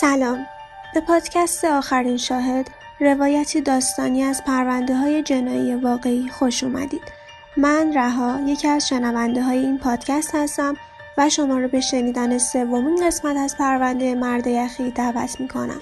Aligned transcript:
سلام. 0.00 0.46
به 0.94 1.00
پادکست 1.00 1.64
آخرین 1.64 2.16
شاهد 2.16 2.70
روایتی 3.00 3.60
داستانی 3.60 4.22
از 4.22 4.44
پرونده 4.44 4.96
های 4.96 5.22
جنایی 5.22 5.74
واقعی 5.74 6.28
خوش 6.28 6.64
اومدید. 6.64 7.02
من 7.56 7.92
رها 7.94 8.40
یکی 8.46 8.68
از 8.68 8.88
شنونده 8.88 9.42
های 9.42 9.58
این 9.58 9.78
پادکست 9.78 10.34
هستم 10.34 10.76
و 11.18 11.28
شما 11.28 11.58
رو 11.58 11.68
به 11.68 11.80
شنیدن 11.80 12.38
سومین 12.38 13.06
قسمت 13.06 13.36
از 13.36 13.56
پرونده 13.56 14.14
مرد 14.14 14.46
یخی 14.46 14.90
دعوت 14.90 15.40
می‌کنم. 15.40 15.80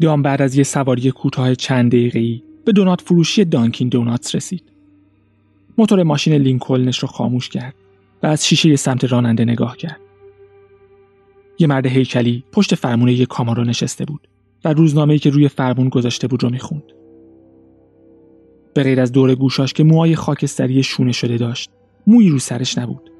دام 0.00 0.22
بعد 0.22 0.42
از 0.42 0.56
یه 0.56 0.64
سواری 0.64 1.10
کوتاه 1.10 1.54
چند 1.54 1.90
دقیقه‌ای 1.90 2.42
به 2.64 2.72
دونات 2.72 3.00
فروشی 3.00 3.44
دانکین 3.44 3.88
دوناتس 3.88 4.34
رسید. 4.34 4.62
موتور 5.78 6.02
ماشین 6.02 6.32
لینکلنش 6.32 6.98
رو 6.98 7.08
خاموش 7.08 7.48
کرد 7.48 7.74
و 8.22 8.26
از 8.26 8.46
شیشه 8.46 8.76
سمت 8.76 9.04
راننده 9.04 9.44
نگاه 9.44 9.76
کرد. 9.76 10.00
یه 11.58 11.66
مرد 11.66 11.86
هیکلی 11.86 12.44
پشت 12.52 12.74
فرمون 12.74 13.08
یه 13.08 13.26
کامارو 13.26 13.64
نشسته 13.64 14.04
بود 14.04 14.28
و 14.64 14.72
روزنامه‌ای 14.72 15.18
که 15.18 15.30
روی 15.30 15.48
فرمون 15.48 15.88
گذاشته 15.88 16.26
بود 16.28 16.42
رو 16.42 16.50
می‌خوند. 16.50 16.92
به 18.74 18.82
غیر 18.82 19.00
از 19.00 19.12
دور 19.12 19.34
گوشاش 19.34 19.72
که 19.72 19.84
موهای 19.84 20.16
خاکستری 20.16 20.82
شونه 20.82 21.12
شده 21.12 21.36
داشت، 21.36 21.70
مویی 22.06 22.28
رو 22.28 22.38
سرش 22.38 22.78
نبود. 22.78 23.10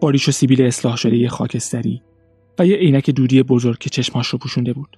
باریش 0.00 0.28
و 0.28 0.32
سیبیل 0.32 0.62
اصلاح 0.62 0.96
شده 0.96 1.16
یه 1.16 1.28
خاکستری 1.28 2.02
و 2.58 2.66
یه 2.66 2.76
عینک 2.76 3.10
دودی 3.10 3.42
بزرگ 3.42 3.78
که 3.78 3.90
چشماش 3.90 4.28
رو 4.28 4.38
پوشونده 4.38 4.72
بود. 4.72 4.96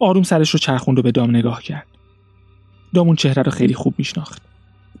آروم 0.00 0.22
سرش 0.22 0.50
رو 0.50 0.58
چرخوند 0.58 0.98
و 0.98 1.02
به 1.02 1.12
دام 1.12 1.30
نگاه 1.30 1.62
کرد. 1.62 1.86
دام 2.94 3.06
اون 3.06 3.16
چهره 3.16 3.42
رو 3.42 3.50
خیلی 3.50 3.74
خوب 3.74 3.94
میشناخت. 3.98 4.42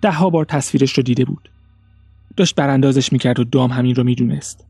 ده 0.02 0.12
ها 0.12 0.30
بار 0.30 0.44
تصویرش 0.44 0.92
رو 0.92 1.02
دیده 1.02 1.24
بود. 1.24 1.50
داشت 2.36 2.54
براندازش 2.54 3.12
می‌کرد 3.12 3.40
و 3.40 3.44
دام 3.44 3.70
همین 3.70 3.94
رو 3.94 4.04
می‌دونست. 4.04 4.66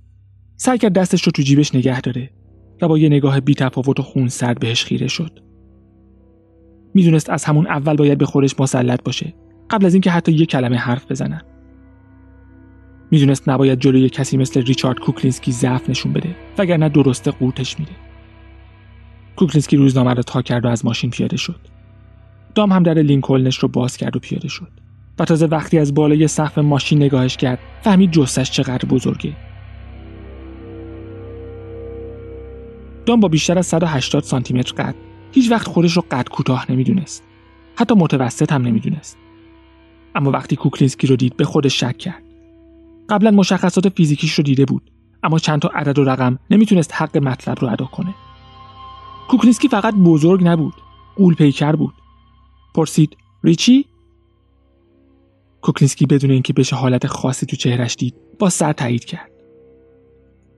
سعی 0.56 0.78
کرد 0.78 0.92
دستش 0.92 1.22
رو 1.22 1.32
تو 1.32 1.42
جیبش 1.42 1.74
نگه 1.74 2.00
داره 2.00 2.30
و 2.82 2.88
با 2.88 2.98
یه 2.98 3.08
نگاه 3.08 3.40
بی 3.40 3.54
تفاوت 3.54 4.00
و 4.00 4.02
خون 4.02 4.28
سرد 4.28 4.58
بهش 4.58 4.84
خیره 4.84 5.08
شد. 5.08 5.40
می‌دونست 6.94 7.30
از 7.30 7.44
همون 7.44 7.66
اول 7.66 7.96
باید 7.96 8.18
به 8.18 8.26
خودش 8.26 8.60
مسلط 8.60 9.02
باشه 9.04 9.34
قبل 9.70 9.86
از 9.86 9.94
اینکه 9.94 10.10
حتی 10.10 10.32
یه 10.32 10.46
کلمه 10.46 10.76
حرف 10.76 11.10
بزنن. 11.10 11.42
می‌دونست 13.10 13.48
نباید 13.48 13.80
جلوی 13.80 14.08
کسی 14.08 14.36
مثل 14.36 14.62
ریچارد 14.62 14.98
کوکلینسکی 14.98 15.52
ضعف 15.52 15.90
نشون 15.90 16.12
بده 16.12 16.36
وگرنه 16.58 16.88
درسته 16.88 17.30
قورتش 17.30 17.78
میده. 17.78 17.92
کوکلینسکی 19.40 19.76
روزنامه 19.76 20.14
را 20.14 20.22
تا 20.22 20.42
کرد 20.42 20.64
و 20.64 20.68
از 20.68 20.84
ماشین 20.84 21.10
پیاده 21.10 21.36
شد. 21.36 21.60
دام 22.54 22.72
هم 22.72 22.82
در 22.82 22.94
لینکلنش 22.94 23.58
رو 23.58 23.68
باز 23.68 23.96
کرد 23.96 24.16
و 24.16 24.18
پیاده 24.18 24.48
شد. 24.48 24.68
و 25.18 25.24
تازه 25.24 25.46
وقتی 25.46 25.78
از 25.78 25.94
بالای 25.94 26.28
سقف 26.28 26.58
ماشین 26.58 27.02
نگاهش 27.02 27.36
کرد 27.36 27.58
فهمید 27.82 28.10
جثه‌ش 28.10 28.50
چقدر 28.50 28.88
بزرگه. 28.88 29.36
دام 33.06 33.20
با 33.20 33.28
بیشتر 33.28 33.58
از 33.58 33.66
180 33.66 34.22
سانتی 34.22 34.54
متر 34.54 34.72
قد 34.72 34.94
هیچ 35.32 35.50
وقت 35.50 35.68
خودش 35.68 35.92
رو 35.92 36.04
قد 36.10 36.28
کوتاه 36.28 36.72
نمی‌دونست. 36.72 37.24
حتی 37.76 37.94
متوسط 37.94 38.52
هم 38.52 38.62
نمی‌دونست. 38.62 39.18
اما 40.14 40.30
وقتی 40.30 40.56
کوکلینسکی 40.56 41.06
رو 41.06 41.16
دید 41.16 41.36
به 41.36 41.44
خودش 41.44 41.80
شک 41.80 41.98
کرد. 41.98 42.22
قبلا 43.08 43.30
مشخصات 43.30 43.88
فیزیکیش 43.88 44.34
رو 44.34 44.44
دیده 44.44 44.64
بود 44.64 44.90
اما 45.22 45.38
چند 45.38 45.60
تا 45.60 45.68
عدد 45.68 45.98
و 45.98 46.04
رقم 46.04 46.38
نمی‌تونست 46.50 46.94
حق 46.94 47.16
مطلب 47.16 47.60
رو 47.60 47.68
ادا 47.68 47.84
کنه. 47.84 48.14
کوکلینسکی 49.30 49.68
فقط 49.68 49.94
بزرگ 49.94 50.44
نبود. 50.44 50.74
غول 51.16 51.34
پیکر 51.34 51.72
بود. 51.72 51.94
پرسید 52.74 53.16
ریچی 53.44 53.86
کوکلینسکی 55.62 56.06
بدون 56.06 56.30
اینکه 56.30 56.52
بشه 56.52 56.76
حالت 56.76 57.06
خاصی 57.06 57.46
تو 57.46 57.56
چهرش 57.56 57.96
دید 57.96 58.14
با 58.38 58.48
سر 58.48 58.72
تایید 58.72 59.04
کرد. 59.04 59.30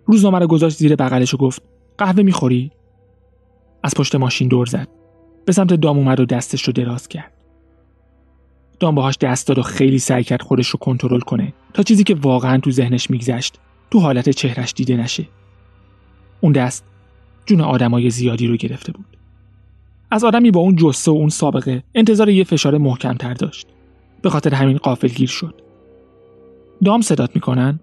روزنامه 0.06 0.38
رو 0.38 0.46
گذاشت 0.46 0.78
زیر 0.78 0.96
بغلش 0.96 1.34
و 1.34 1.36
گفت 1.36 1.62
قهوه 1.98 2.22
می‌خوری؟ 2.22 2.70
از 3.82 3.94
پشت 3.94 4.14
ماشین 4.14 4.48
دور 4.48 4.66
زد. 4.66 4.88
به 5.44 5.52
سمت 5.52 5.74
دام 5.74 5.98
اومد 5.98 6.20
و 6.20 6.24
دستش 6.24 6.62
رو 6.62 6.72
دراز 6.72 7.08
کرد. 7.08 7.32
دام 8.80 8.94
باهاش 8.94 9.18
دست 9.18 9.48
داد 9.48 9.58
و 9.58 9.62
خیلی 9.62 9.98
سعی 9.98 10.24
کرد 10.24 10.42
خودش 10.42 10.68
رو 10.68 10.78
کنترل 10.78 11.20
کنه 11.20 11.52
تا 11.74 11.82
چیزی 11.82 12.04
که 12.04 12.14
واقعا 12.14 12.58
تو 12.58 12.70
ذهنش 12.70 13.10
میگذشت 13.10 13.58
تو 13.90 14.00
حالت 14.00 14.28
چهرش 14.28 14.72
دیده 14.72 14.96
نشه. 14.96 15.28
اون 16.40 16.52
دست 16.52 16.91
جون 17.46 17.60
آدمای 17.60 18.10
زیادی 18.10 18.46
رو 18.46 18.56
گرفته 18.56 18.92
بود. 18.92 19.06
از 20.10 20.24
آدمی 20.24 20.50
با 20.50 20.60
اون 20.60 20.76
جسه 20.76 21.10
و 21.10 21.14
اون 21.14 21.28
سابقه 21.28 21.82
انتظار 21.94 22.28
یه 22.28 22.44
فشار 22.44 22.78
محکمتر 22.78 23.34
داشت. 23.34 23.66
به 24.22 24.30
خاطر 24.30 24.54
همین 24.54 24.76
قافلگیر 24.76 25.28
شد. 25.28 25.60
دام 26.84 27.00
صدات 27.00 27.30
می‌کنن؟ 27.34 27.80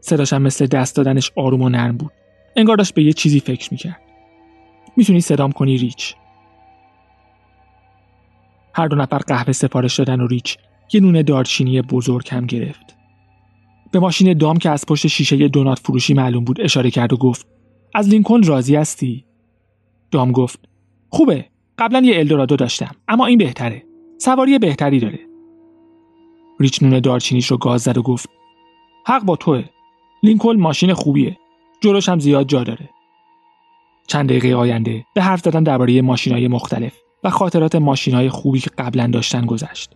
صداشم 0.00 0.42
مثل 0.42 0.66
دست 0.66 0.96
دادنش 0.96 1.32
آروم 1.36 1.62
و 1.62 1.68
نرم 1.68 1.96
بود. 1.96 2.12
انگار 2.56 2.76
داشت 2.76 2.94
به 2.94 3.02
یه 3.02 3.12
چیزی 3.12 3.40
فکر 3.40 3.68
می‌کرد. 3.70 4.00
می‌تونی 4.96 5.20
صدام 5.20 5.52
کنی 5.52 5.78
ریچ. 5.78 6.14
هر 8.74 8.88
دو 8.88 8.96
نفر 8.96 9.18
قهوه 9.18 9.52
سفارش 9.52 9.98
دادن 9.98 10.20
و 10.20 10.26
ریچ 10.26 10.56
یه 10.92 11.00
نون 11.00 11.22
دارچینی 11.22 11.82
بزرگ 11.82 12.28
هم 12.30 12.46
گرفت. 12.46 12.96
به 13.92 13.98
ماشین 13.98 14.38
دام 14.38 14.56
که 14.56 14.70
از 14.70 14.84
پشت 14.88 15.06
شیشه 15.06 15.48
دونات 15.48 15.78
فروشی 15.78 16.14
معلوم 16.14 16.44
بود 16.44 16.60
اشاره 16.60 16.90
کرد 16.90 17.12
و 17.12 17.16
گفت 17.16 17.46
از 17.94 18.08
لینکلن 18.08 18.42
راضی 18.42 18.76
هستی؟ 18.76 19.24
دام 20.10 20.32
گفت 20.32 20.68
خوبه. 21.08 21.44
قبلا 21.78 22.00
یه 22.00 22.18
الدورادو 22.18 22.56
داشتم 22.56 22.90
اما 23.08 23.26
این 23.26 23.38
بهتره. 23.38 23.82
سواری 24.18 24.58
بهتری 24.58 25.00
داره. 25.00 25.18
ریچ 26.60 26.82
نون 26.82 27.00
دارچینیش 27.00 27.46
رو 27.46 27.56
گاز 27.56 27.82
زد 27.82 27.98
و 27.98 28.02
گفت 28.02 28.28
حق 29.06 29.24
با 29.24 29.36
توه. 29.36 29.64
لینکلن 30.22 30.60
ماشین 30.60 30.94
خوبیه. 30.94 31.36
جلوش 31.80 32.08
هم 32.08 32.18
زیاد 32.18 32.46
جا 32.46 32.64
داره. 32.64 32.90
چند 34.06 34.28
دقیقه 34.28 34.54
آینده 34.54 35.04
به 35.14 35.22
حرف 35.22 35.40
زدن 35.40 35.62
درباره 35.62 36.02
ماشینهای 36.02 36.48
مختلف 36.48 36.92
و 37.24 37.30
خاطرات 37.30 37.74
ماشینهای 37.74 38.28
خوبی 38.28 38.60
که 38.60 38.70
قبلا 38.78 39.06
داشتن 39.06 39.46
گذشت. 39.46 39.92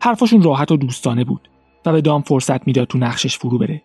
حرفشون 0.00 0.42
راحت 0.42 0.72
و 0.72 0.76
دوستانه 0.76 1.24
بود 1.24 1.50
و 1.86 1.92
به 1.92 2.00
دام 2.00 2.22
فرصت 2.22 2.66
می‌داد 2.66 2.86
تو 2.86 2.98
نقشش 2.98 3.38
فرو 3.38 3.58
بره. 3.58 3.82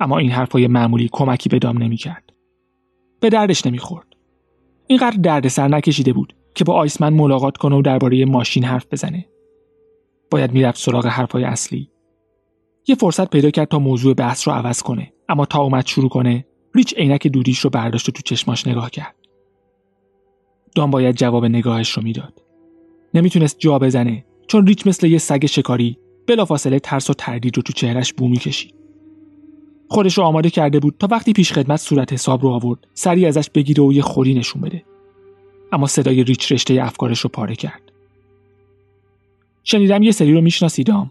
اما 0.00 0.18
این 0.18 0.30
حرفای 0.30 0.66
معمولی 0.66 1.08
کمکی 1.12 1.48
به 1.48 1.58
دام 1.58 1.82
نمی‌کرد. 1.82 2.32
به 3.20 3.28
دردش 3.28 3.66
نمی‌خورد. 3.66 4.06
اینقدر 4.86 5.16
دردسر 5.16 5.68
نکشیده 5.68 6.12
بود 6.12 6.36
که 6.54 6.64
با 6.64 6.74
آیسمن 6.74 7.12
ملاقات 7.12 7.56
کنه 7.56 7.76
و 7.76 7.82
درباره 7.82 8.24
ماشین 8.24 8.64
حرف 8.64 8.86
بزنه. 8.90 9.26
باید 10.30 10.52
می‌رفت 10.52 10.78
سراغ 10.78 11.06
حرفای 11.06 11.44
اصلی. 11.44 11.90
یه 12.88 12.94
فرصت 12.94 13.30
پیدا 13.30 13.50
کرد 13.50 13.68
تا 13.68 13.78
موضوع 13.78 14.14
بحث 14.14 14.48
رو 14.48 14.54
عوض 14.54 14.82
کنه 14.82 15.12
اما 15.28 15.46
تا 15.46 15.62
اومد 15.62 15.86
شروع 15.86 16.08
کنه 16.08 16.46
ریچ 16.74 16.94
عینک 16.96 17.26
دودیش 17.26 17.58
رو 17.58 17.70
برداشت 17.70 18.08
و 18.08 18.12
تو 18.12 18.22
چشماش 18.22 18.66
نگاه 18.66 18.90
کرد. 18.90 19.14
دام 20.74 20.90
باید 20.90 21.16
جواب 21.16 21.44
نگاهش 21.44 21.90
رو 21.90 22.02
می‌داد. 22.02 22.42
نمی‌تونست 23.14 23.58
جا 23.58 23.78
بزنه 23.78 24.24
چون 24.46 24.66
ریچ 24.66 24.86
مثل 24.86 25.06
یه 25.06 25.18
سگ 25.18 25.46
شکاری 25.46 25.98
بلافاصله 26.26 26.78
ترس 26.78 27.10
و 27.10 27.14
تردید 27.14 27.56
رو 27.56 27.62
تو 27.62 27.72
چهرش 27.72 28.12
بو 28.12 28.28
می‌کشید. 28.28 28.79
خودش 29.92 30.18
رو 30.18 30.24
آماده 30.24 30.50
کرده 30.50 30.80
بود 30.80 30.96
تا 30.98 31.08
وقتی 31.10 31.32
پیش 31.32 31.52
خدمت 31.52 31.80
صورت 31.80 32.12
حساب 32.12 32.42
رو 32.42 32.48
آورد 32.48 32.86
سریع 32.94 33.28
ازش 33.28 33.50
بگیره 33.50 33.84
و 33.84 33.92
یه 33.92 34.02
خوری 34.02 34.34
نشون 34.34 34.62
بده. 34.62 34.84
اما 35.72 35.86
صدای 35.86 36.24
ریچ 36.24 36.52
رشته 36.52 36.78
افکارش 36.82 37.20
رو 37.20 37.30
پاره 37.30 37.54
کرد. 37.54 37.92
شنیدم 39.64 40.02
یه 40.02 40.12
سری 40.12 40.32
رو 40.32 40.40
می‌شناسی 40.40 40.84
دام. 40.84 41.10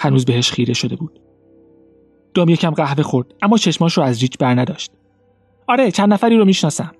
هنوز 0.00 0.24
بهش 0.24 0.50
خیره 0.50 0.74
شده 0.74 0.96
بود. 0.96 1.20
دام 2.34 2.48
یکم 2.48 2.70
قهوه 2.70 3.02
خورد 3.02 3.34
اما 3.42 3.56
چشماش 3.56 3.98
رو 3.98 4.04
از 4.04 4.22
ریچ 4.22 4.38
بر 4.38 4.54
نداشت. 4.54 4.92
آره 5.66 5.90
چند 5.90 6.12
نفری 6.12 6.36
رو 6.36 6.44
می‌شناسم. 6.44 6.92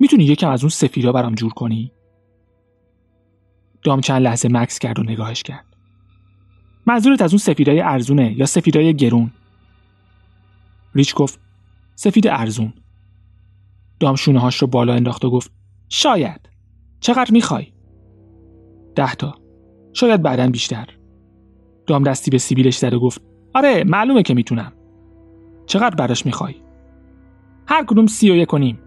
می‌تونی 0.00 0.24
یکم 0.24 0.50
از 0.50 0.62
اون 0.62 0.70
سفیرا 0.70 1.12
برام 1.12 1.34
جور 1.34 1.52
کنی؟ 1.52 1.92
دام 3.82 4.00
چند 4.00 4.22
لحظه 4.22 4.48
مکس 4.48 4.78
کرد 4.78 4.98
و 4.98 5.02
نگاهش 5.02 5.42
کرد. 5.42 5.69
منظورت 6.86 7.22
از 7.22 7.32
اون 7.32 7.38
سفیدای 7.38 7.80
ارزونه 7.80 8.32
یا 8.38 8.46
سفیدای 8.46 8.94
گرون؟ 8.94 9.30
ریچ 10.94 11.14
گفت 11.14 11.40
سفید 11.94 12.26
ارزون. 12.26 12.72
دام 14.00 14.14
شونه 14.14 14.40
هاش 14.40 14.56
رو 14.56 14.66
بالا 14.66 14.94
انداخت 14.94 15.24
و 15.24 15.30
گفت 15.30 15.50
شاید. 15.88 16.40
چقدر 17.00 17.32
می‌خوای؟ 17.32 17.66
ده 18.94 19.14
تا. 19.14 19.34
شاید 19.92 20.22
بعدا 20.22 20.48
بیشتر. 20.48 20.88
دام 21.86 22.02
دستی 22.02 22.30
به 22.30 22.38
سیبیلش 22.38 22.78
زد 22.78 22.94
و 22.94 23.00
گفت 23.00 23.22
آره 23.54 23.84
معلومه 23.84 24.22
که 24.22 24.34
می‌تونم. 24.34 24.72
چقدر 25.66 25.94
براش 25.94 26.26
می‌خوای؟ 26.26 26.54
هر 27.66 27.84
کدوم 27.84 28.06
سی 28.06 28.30
و 28.30 28.34
یک 28.34 28.54
و 28.54 28.58
نیم. 28.58 28.78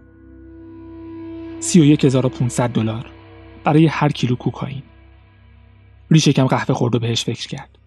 سی 1.60 1.80
و 1.80 1.84
یک 1.84 2.04
هزار 2.04 2.26
و 2.26 2.28
پونصد 2.28 2.70
دلار 2.70 3.10
برای 3.64 3.86
هر 3.86 4.08
کیلو 4.08 4.36
کوکائین. 4.36 4.82
ریش 6.10 6.28
کم 6.28 6.46
قهوه 6.46 6.74
خورد 6.74 6.94
و 6.94 6.98
بهش 6.98 7.24
فکر 7.24 7.48
کرد. 7.48 7.78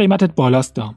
قیمتت 0.00 0.34
بالاست 0.34 0.74
دام. 0.74 0.94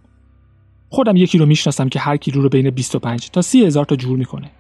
خودم 0.90 1.16
یکی 1.16 1.38
رو 1.38 1.46
می‌شناسم 1.46 1.90
که 1.90 2.00
هر 2.00 2.18
کیلو 2.18 2.42
رو 2.42 2.50
بین 2.50 2.70
25 2.70 3.30
تا 3.30 3.42
30 3.42 3.66
هزار 3.66 3.86
تا 3.86 3.96
جور 3.96 4.18
می‌کنه. 4.18 4.52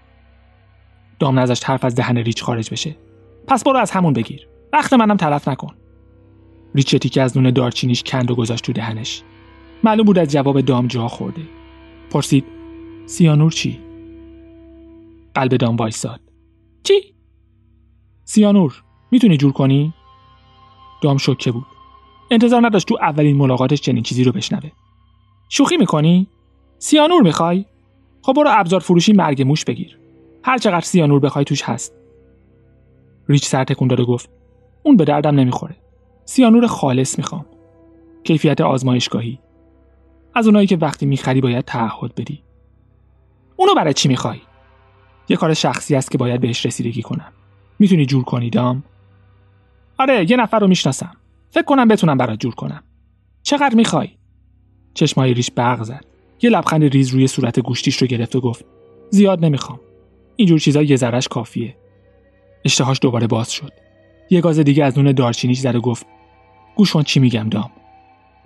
دام 1.19 1.39
نذاشت 1.39 1.69
حرف 1.69 1.85
از 1.85 1.95
دهن 1.95 2.17
ریچ 2.17 2.43
خارج 2.43 2.69
بشه. 2.69 2.95
پس 3.47 3.63
برو 3.63 3.77
از 3.77 3.91
همون 3.91 4.13
بگیر. 4.13 4.47
وقت 4.73 4.93
منم 4.93 5.17
تلف 5.17 5.47
نکن. 5.47 5.75
ریچ 6.75 6.95
تیکه 6.95 7.21
از 7.21 7.37
نون 7.37 7.51
دارچینیش 7.51 8.03
کند 8.03 8.31
و 8.31 8.35
گذاشت 8.35 8.63
تو 8.63 8.73
دهنش. 8.73 9.21
معلوم 9.83 10.05
بود 10.05 10.19
از 10.19 10.31
جواب 10.31 10.61
دام 10.61 10.87
جا 10.87 11.07
خورده. 11.07 11.41
پرسید 12.09 12.45
سیانور 13.05 13.51
چی؟ 13.51 13.79
قلب 15.33 15.57
دام 15.57 15.75
وایساد. 15.75 16.21
چی؟ 16.83 17.15
سیانور 18.23 18.83
می‌تونی 19.11 19.37
جور 19.37 19.51
کنی؟ 19.51 19.93
دام 21.01 21.17
شوکه 21.17 21.51
بود. 21.51 21.65
انتظار 22.33 22.65
نداشت 22.65 22.87
تو 22.87 22.97
اولین 23.01 23.37
ملاقاتش 23.37 23.81
چنین 23.81 24.03
چیزی 24.03 24.23
رو 24.23 24.31
بشنوه. 24.31 24.71
شوخی 25.49 25.77
می‌کنی؟ 25.77 26.27
سیانور 26.79 27.21
می‌خوای؟ 27.21 27.65
خب 28.21 28.33
برو 28.33 28.49
ابزار 28.51 28.79
فروشی 28.79 29.13
مرگ 29.13 29.41
موش 29.41 29.65
بگیر. 29.65 29.97
هر 30.43 30.57
چقدر 30.57 30.81
سیانور 30.81 31.19
بخوای 31.19 31.45
توش 31.45 31.61
هست. 31.63 31.93
ریچ 33.27 33.45
سر 33.45 33.63
تکون 33.63 33.87
داد 33.87 33.99
و 33.99 34.05
گفت 34.05 34.29
اون 34.83 34.97
به 34.97 35.05
دردم 35.05 35.35
نمی‌خوره. 35.35 35.75
سیانور 36.25 36.67
خالص 36.67 37.17
می‌خوام. 37.17 37.45
کیفیت 38.23 38.61
آزمایشگاهی. 38.61 39.39
از 40.35 40.47
اونایی 40.47 40.67
که 40.67 40.77
وقتی 40.77 41.05
می‌خری 41.05 41.41
باید 41.41 41.65
تعهد 41.65 42.15
بدی. 42.15 42.43
اونو 43.55 43.73
برای 43.73 43.93
چی 43.93 44.07
می‌خوای؟ 44.07 44.41
یه 45.29 45.37
کار 45.37 45.53
شخصی 45.53 45.95
است 45.95 46.11
که 46.11 46.17
باید 46.17 46.41
بهش 46.41 46.65
رسیدگی 46.65 47.01
کنم. 47.01 47.31
می‌تونی 47.79 48.05
جور 48.05 48.23
کنی 48.23 48.49
دام؟ 48.49 48.83
آره 49.97 50.31
یه 50.31 50.37
نفر 50.37 50.59
رو 50.59 50.67
می‌شناسم. 50.67 51.15
فکر 51.53 51.63
کنم 51.63 51.87
بتونم 51.87 52.17
برات 52.17 52.39
جور 52.39 52.55
کنم. 52.55 52.83
چقدر 53.43 53.75
می‌خوای؟ 53.75 54.09
چشمای 54.93 55.33
ریش 55.33 55.51
برق 55.51 55.83
زد. 55.83 56.05
یه 56.41 56.49
لبخند 56.49 56.83
ریز 56.83 57.09
روی 57.09 57.27
صورت 57.27 57.59
گوشتیش 57.59 57.97
رو 57.97 58.07
گرفت 58.07 58.35
و 58.35 58.41
گفت 58.41 58.65
زیاد 59.09 59.45
نمی‌خوام. 59.45 59.79
اینجور 60.35 60.59
چیزا 60.59 60.81
یه 60.81 60.95
ذرش 60.95 61.27
کافیه. 61.27 61.77
اشتهاش 62.65 62.99
دوباره 63.01 63.27
باز 63.27 63.51
شد. 63.51 63.73
یه 64.29 64.41
گاز 64.41 64.59
دیگه 64.59 64.83
از 64.83 64.99
نون 64.99 65.11
دارچینیش 65.11 65.59
زد 65.59 65.75
و 65.75 65.81
گفت 65.81 66.05
گوش 66.75 66.97
چی 66.97 67.19
میگم 67.19 67.49
دام. 67.49 67.71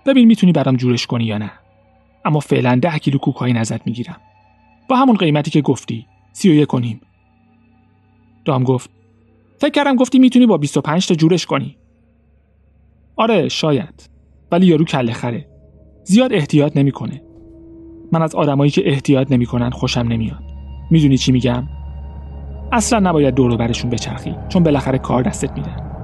ببین 0.05 0.27
می‌تونی 0.27 0.51
برام 0.51 0.75
جورش 0.75 1.07
کنی 1.07 1.25
یا 1.25 1.37
نه. 1.37 1.51
اما 2.25 2.39
فعلا 2.39 2.79
ده 2.81 2.99
کیلو 2.99 3.17
کوکائین 3.17 3.57
ازت 3.57 3.87
می‌گیرم. 3.87 4.21
با 4.89 4.95
همون 4.95 5.15
قیمتی 5.15 5.51
که 5.51 5.61
گفتی 5.61 6.07
سی 6.33 6.61
و 6.61 6.65
کنیم. 6.65 7.01
دام 8.45 8.63
گفت 8.63 8.89
فکر 9.57 9.71
کردم 9.71 9.95
گفتی 9.95 10.19
می‌تونی 10.19 10.45
با 10.45 10.57
25 10.57 11.07
تا 11.07 11.15
جورش 11.15 11.45
کنی. 11.45 11.77
آره 13.17 13.49
شاید 13.49 14.09
ولی 14.51 14.65
یارو 14.65 14.85
کله 14.85 15.13
خره. 15.13 15.47
زیاد 16.03 16.33
احتیاط 16.33 16.77
نمی‌کنه. 16.77 17.21
من 18.11 18.21
از 18.21 18.35
آدمایی 18.35 18.71
که 18.71 18.89
احتیاط 18.89 19.31
نمی‌کنن 19.31 19.69
خوشم 19.69 20.01
نمیاد. 20.01 20.43
می‌دونی 20.91 21.17
چی 21.17 21.31
میگم؟ 21.31 21.63
اصلا 22.71 22.99
نباید 22.99 23.35
دور 23.35 23.57
برشون 23.57 23.89
بچرخی 23.89 24.35
چون 24.49 24.63
بالاخره 24.63 24.97
کار 24.97 25.23
دستت 25.23 25.51
میدن. 25.51 25.96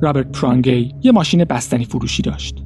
رابرت 0.00 0.32
پرانگی 0.32 0.94
یه 1.02 1.12
ماشین 1.12 1.44
بستنی 1.44 1.84
فروشی 1.84 2.22
داشت. 2.22 2.64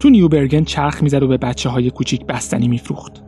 تو 0.00 0.10
نیوبرگن 0.10 0.64
چرخ 0.64 1.02
می‌زد 1.02 1.22
و 1.22 1.28
به 1.28 1.36
بچه 1.36 1.68
های 1.68 1.90
کوچیک 1.90 2.26
بستنی 2.26 2.68
میفروخت. 2.68 3.22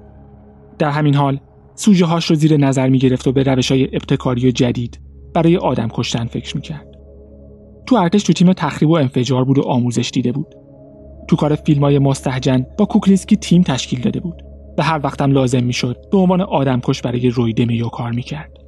در 0.79 0.91
همین 0.91 1.15
حال 1.15 1.41
سوژه 1.75 2.07
هاش 2.07 2.25
رو 2.25 2.37
زیر 2.37 2.57
نظر 2.57 2.89
می 2.89 2.99
گرفت 2.99 3.27
و 3.27 3.33
به 3.33 3.43
روش 3.43 3.73
های 3.73 3.85
ابتکاری 3.85 4.49
و 4.49 4.51
جدید 4.51 5.01
برای 5.35 5.57
آدم 5.57 5.89
کشتن 5.89 6.27
فکر 6.27 6.57
می‌کرد. 6.57 6.87
تو 7.87 7.97
ارتش 7.97 8.23
تو 8.23 8.33
تیم 8.33 8.53
تخریب 8.53 8.91
و 8.91 8.95
انفجار 8.95 9.45
بود 9.45 9.59
و 9.59 9.63
آموزش 9.63 10.11
دیده 10.11 10.33
بود. 10.33 10.55
تو 11.29 11.37
کار 11.37 11.55
فیلم 11.55 11.83
های 11.83 11.99
مستحجن 11.99 12.67
با 12.79 12.85
کوکلیسکی 12.85 13.37
تیم 13.37 13.63
تشکیل 13.63 14.01
داده 14.01 14.21
بود 14.21 14.43
و 14.79 14.83
هر 14.83 15.01
وقتم 15.05 15.33
لازم 15.33 15.65
می‌شد 15.65 15.97
به 16.13 16.19
عنوان 16.19 16.41
آدمکش 16.41 17.03
برای 17.03 17.31
روی 17.31 17.53
دمیو 17.53 17.89
کار 17.89 18.13
می‌کرد. 18.13 18.64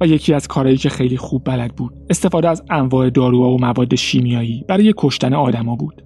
و 0.00 0.06
یکی 0.06 0.34
از 0.34 0.48
کارهایی 0.48 0.76
که 0.76 0.88
خیلی 0.88 1.16
خوب 1.16 1.42
بلد 1.44 1.76
بود 1.76 1.92
استفاده 2.10 2.48
از 2.48 2.62
انواع 2.70 3.10
داروها 3.10 3.50
و 3.50 3.60
مواد 3.60 3.94
شیمیایی 3.94 4.64
برای 4.68 4.94
کشتن 4.96 5.34
آدما 5.34 5.76
بود. 5.76 6.04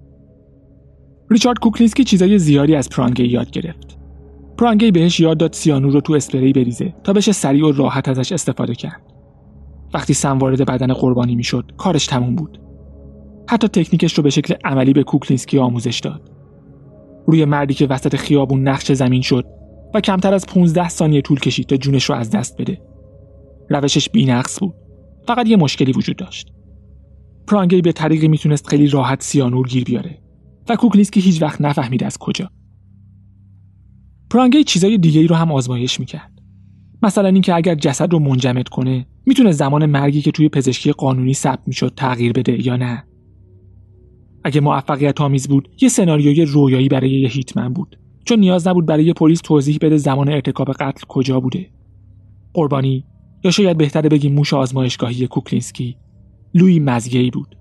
ریچارد 1.31 1.59
کوکلینسکی 1.59 2.03
چیزای 2.03 2.39
زیادی 2.39 2.75
از 2.75 2.89
پرانگی 2.89 3.25
یاد 3.25 3.51
گرفت. 3.51 3.97
پرانگی 4.57 4.91
بهش 4.91 5.19
یاد 5.19 5.37
داد 5.37 5.53
سیانور 5.53 5.91
رو 5.91 6.01
تو 6.01 6.13
اسپری 6.13 6.53
بریزه 6.53 6.93
تا 7.03 7.13
بشه 7.13 7.31
سریع 7.31 7.65
و 7.65 7.71
راحت 7.71 8.07
ازش 8.07 8.31
استفاده 8.31 8.75
کرد. 8.75 9.01
وقتی 9.93 10.13
سم 10.13 10.37
وارد 10.37 10.65
بدن 10.65 10.93
قربانی 10.93 11.35
می‌شد 11.35 11.71
کارش 11.77 12.05
تموم 12.05 12.35
بود. 12.35 12.61
حتی 13.49 13.67
تکنیکش 13.67 14.13
رو 14.13 14.23
به 14.23 14.29
شکل 14.29 14.53
عملی 14.65 14.93
به 14.93 15.03
کوکلینسکی 15.03 15.57
آموزش 15.57 15.99
داد. 15.99 16.31
روی 17.27 17.45
مردی 17.45 17.73
که 17.73 17.87
وسط 17.87 18.15
خیابون 18.15 18.67
نقش 18.67 18.91
زمین 18.91 19.21
شد 19.21 19.45
و 19.93 20.01
کمتر 20.01 20.33
از 20.33 20.45
15 20.45 20.89
ثانیه 20.89 21.21
طول 21.21 21.39
کشید 21.39 21.65
تا 21.65 21.75
جونش 21.75 22.03
رو 22.03 22.15
از 22.15 22.29
دست 22.29 22.61
بده. 22.61 22.81
روشش 23.69 24.09
بینقص 24.09 24.59
بود. 24.59 24.73
فقط 25.27 25.47
یه 25.47 25.57
مشکلی 25.57 25.91
وجود 25.91 26.15
داشت. 26.15 26.51
پرانگی 27.47 27.81
به 27.81 27.91
طریقی 27.91 28.27
می‌تونست 28.27 28.67
خیلی 28.67 28.87
راحت 28.87 29.23
سیانور 29.23 29.67
گیر 29.67 29.83
بیاره 29.83 30.21
و 30.69 30.75
کوکلیسکی 30.75 31.19
هیچ 31.19 31.41
وقت 31.41 31.61
نفهمید 31.61 32.03
از 32.03 32.17
کجا. 32.17 32.49
پرانگی 34.29 34.63
چیزای 34.63 34.97
دیگه 34.97 35.21
ای 35.21 35.27
رو 35.27 35.35
هم 35.35 35.51
آزمایش 35.51 35.99
می‌کرد. 35.99 36.31
مثلا 37.03 37.27
اینکه 37.27 37.55
اگر 37.55 37.75
جسد 37.75 38.13
رو 38.13 38.19
منجمد 38.19 38.67
کنه 38.67 39.07
می‌تونه 39.25 39.51
زمان 39.51 39.85
مرگی 39.85 40.21
که 40.21 40.31
توی 40.31 40.49
پزشکی 40.49 40.91
قانونی 40.91 41.33
ثبت 41.33 41.59
می‌شد 41.67 41.93
تغییر 41.95 42.33
بده 42.33 42.65
یا 42.67 42.77
نه؟ 42.77 43.03
اگه 44.43 44.61
موفقیت 44.61 45.21
آمیز 45.21 45.47
بود 45.47 45.69
یه 45.81 45.89
سناریوی 45.89 46.45
رویایی 46.45 46.87
برای 46.87 47.11
یه 47.11 47.29
هیتمن 47.29 47.73
بود. 47.73 47.99
چون 48.25 48.39
نیاز 48.39 48.67
نبود 48.67 48.85
برای 48.85 49.13
پلیس 49.13 49.41
توضیح 49.41 49.77
بده 49.81 49.97
زمان 49.97 50.29
ارتکاب 50.29 50.71
قتل 50.71 51.05
کجا 51.07 51.39
بوده. 51.39 51.71
قربانی 52.53 53.05
یا 53.43 53.51
شاید 53.51 53.77
بهتره 53.77 54.09
بگیم 54.09 54.33
موش 54.33 54.53
آزمایشگاهی 54.53 55.27
کوکلینسکی. 55.27 55.97
لوی 56.53 56.79
مزگی 56.79 57.31
بود. 57.31 57.55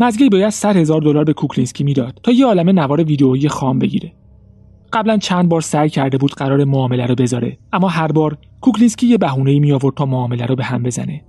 مزگی 0.00 0.28
باید 0.28 0.50
100 0.50 0.76
هزار 0.76 1.00
دلار 1.00 1.24
به 1.24 1.32
کوکلینسکی 1.32 1.84
می‌داد 1.84 2.20
تا 2.22 2.32
یه 2.32 2.46
عالمه 2.46 2.72
نوار 2.72 3.04
ویدئویی 3.04 3.48
خام 3.48 3.78
بگیره. 3.78 4.12
قبلا 4.92 5.16
چند 5.16 5.48
بار 5.48 5.60
سعی 5.60 5.88
کرده 5.88 6.18
بود 6.18 6.34
قرار 6.34 6.64
معامله 6.64 7.06
رو 7.06 7.14
بذاره 7.14 7.58
اما 7.72 7.88
هر 7.88 8.12
بار 8.12 8.38
کوکلینسکی 8.60 9.06
یه 9.06 9.18
بهونه 9.18 9.58
می 9.58 9.72
آورد 9.72 9.94
تا 9.94 10.06
معامله 10.06 10.46
رو 10.46 10.56
به 10.56 10.64
هم 10.64 10.82
بزنه. 10.82 11.24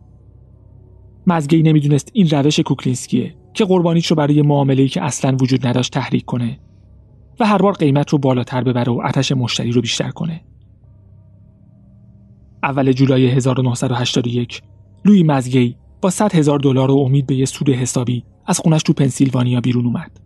مزگی 1.28 1.62
نمی‌دونست 1.62 2.12
این 2.14 2.30
روش 2.30 2.60
کوکلینسکیه 2.60 3.36
که 3.54 3.66
قربانیش 3.66 4.08
رو 4.08 4.16
برای 4.16 4.42
معامله‌ای 4.42 4.88
که 4.88 5.04
اصلا 5.04 5.38
وجود 5.42 5.68
نداشت 5.68 5.94
تحریک 5.94 6.26
کنه 6.26 6.60
و 7.40 7.46
هر 7.46 7.58
بار 7.58 7.74
قیمت 7.74 8.10
رو 8.10 8.18
بالاتر 8.18 8.64
ببره 8.64 8.92
و 8.92 9.02
آتش 9.02 9.32
مشتری 9.32 9.72
رو 9.72 9.82
بیشتر 9.82 10.10
کنه. 10.10 10.42
اول 12.64 12.92
جولای 12.92 13.28
1981 13.28 14.62
لوی 15.06 15.24
مزگی 15.24 15.76
با 16.02 16.10
100 16.10 16.36
هزار 16.36 16.60
دلار 16.60 16.92
و 16.92 16.98
امید 16.98 17.28
به 17.28 17.36
یه 17.36 17.46
سود 17.46 17.70
حسابی 17.70 18.24
از 18.46 18.60
خونش 18.60 18.84
تو 18.84 18.94
پنسیلوانیا 18.94 19.62
بیرون 19.62 19.86
اومد. 19.86 20.20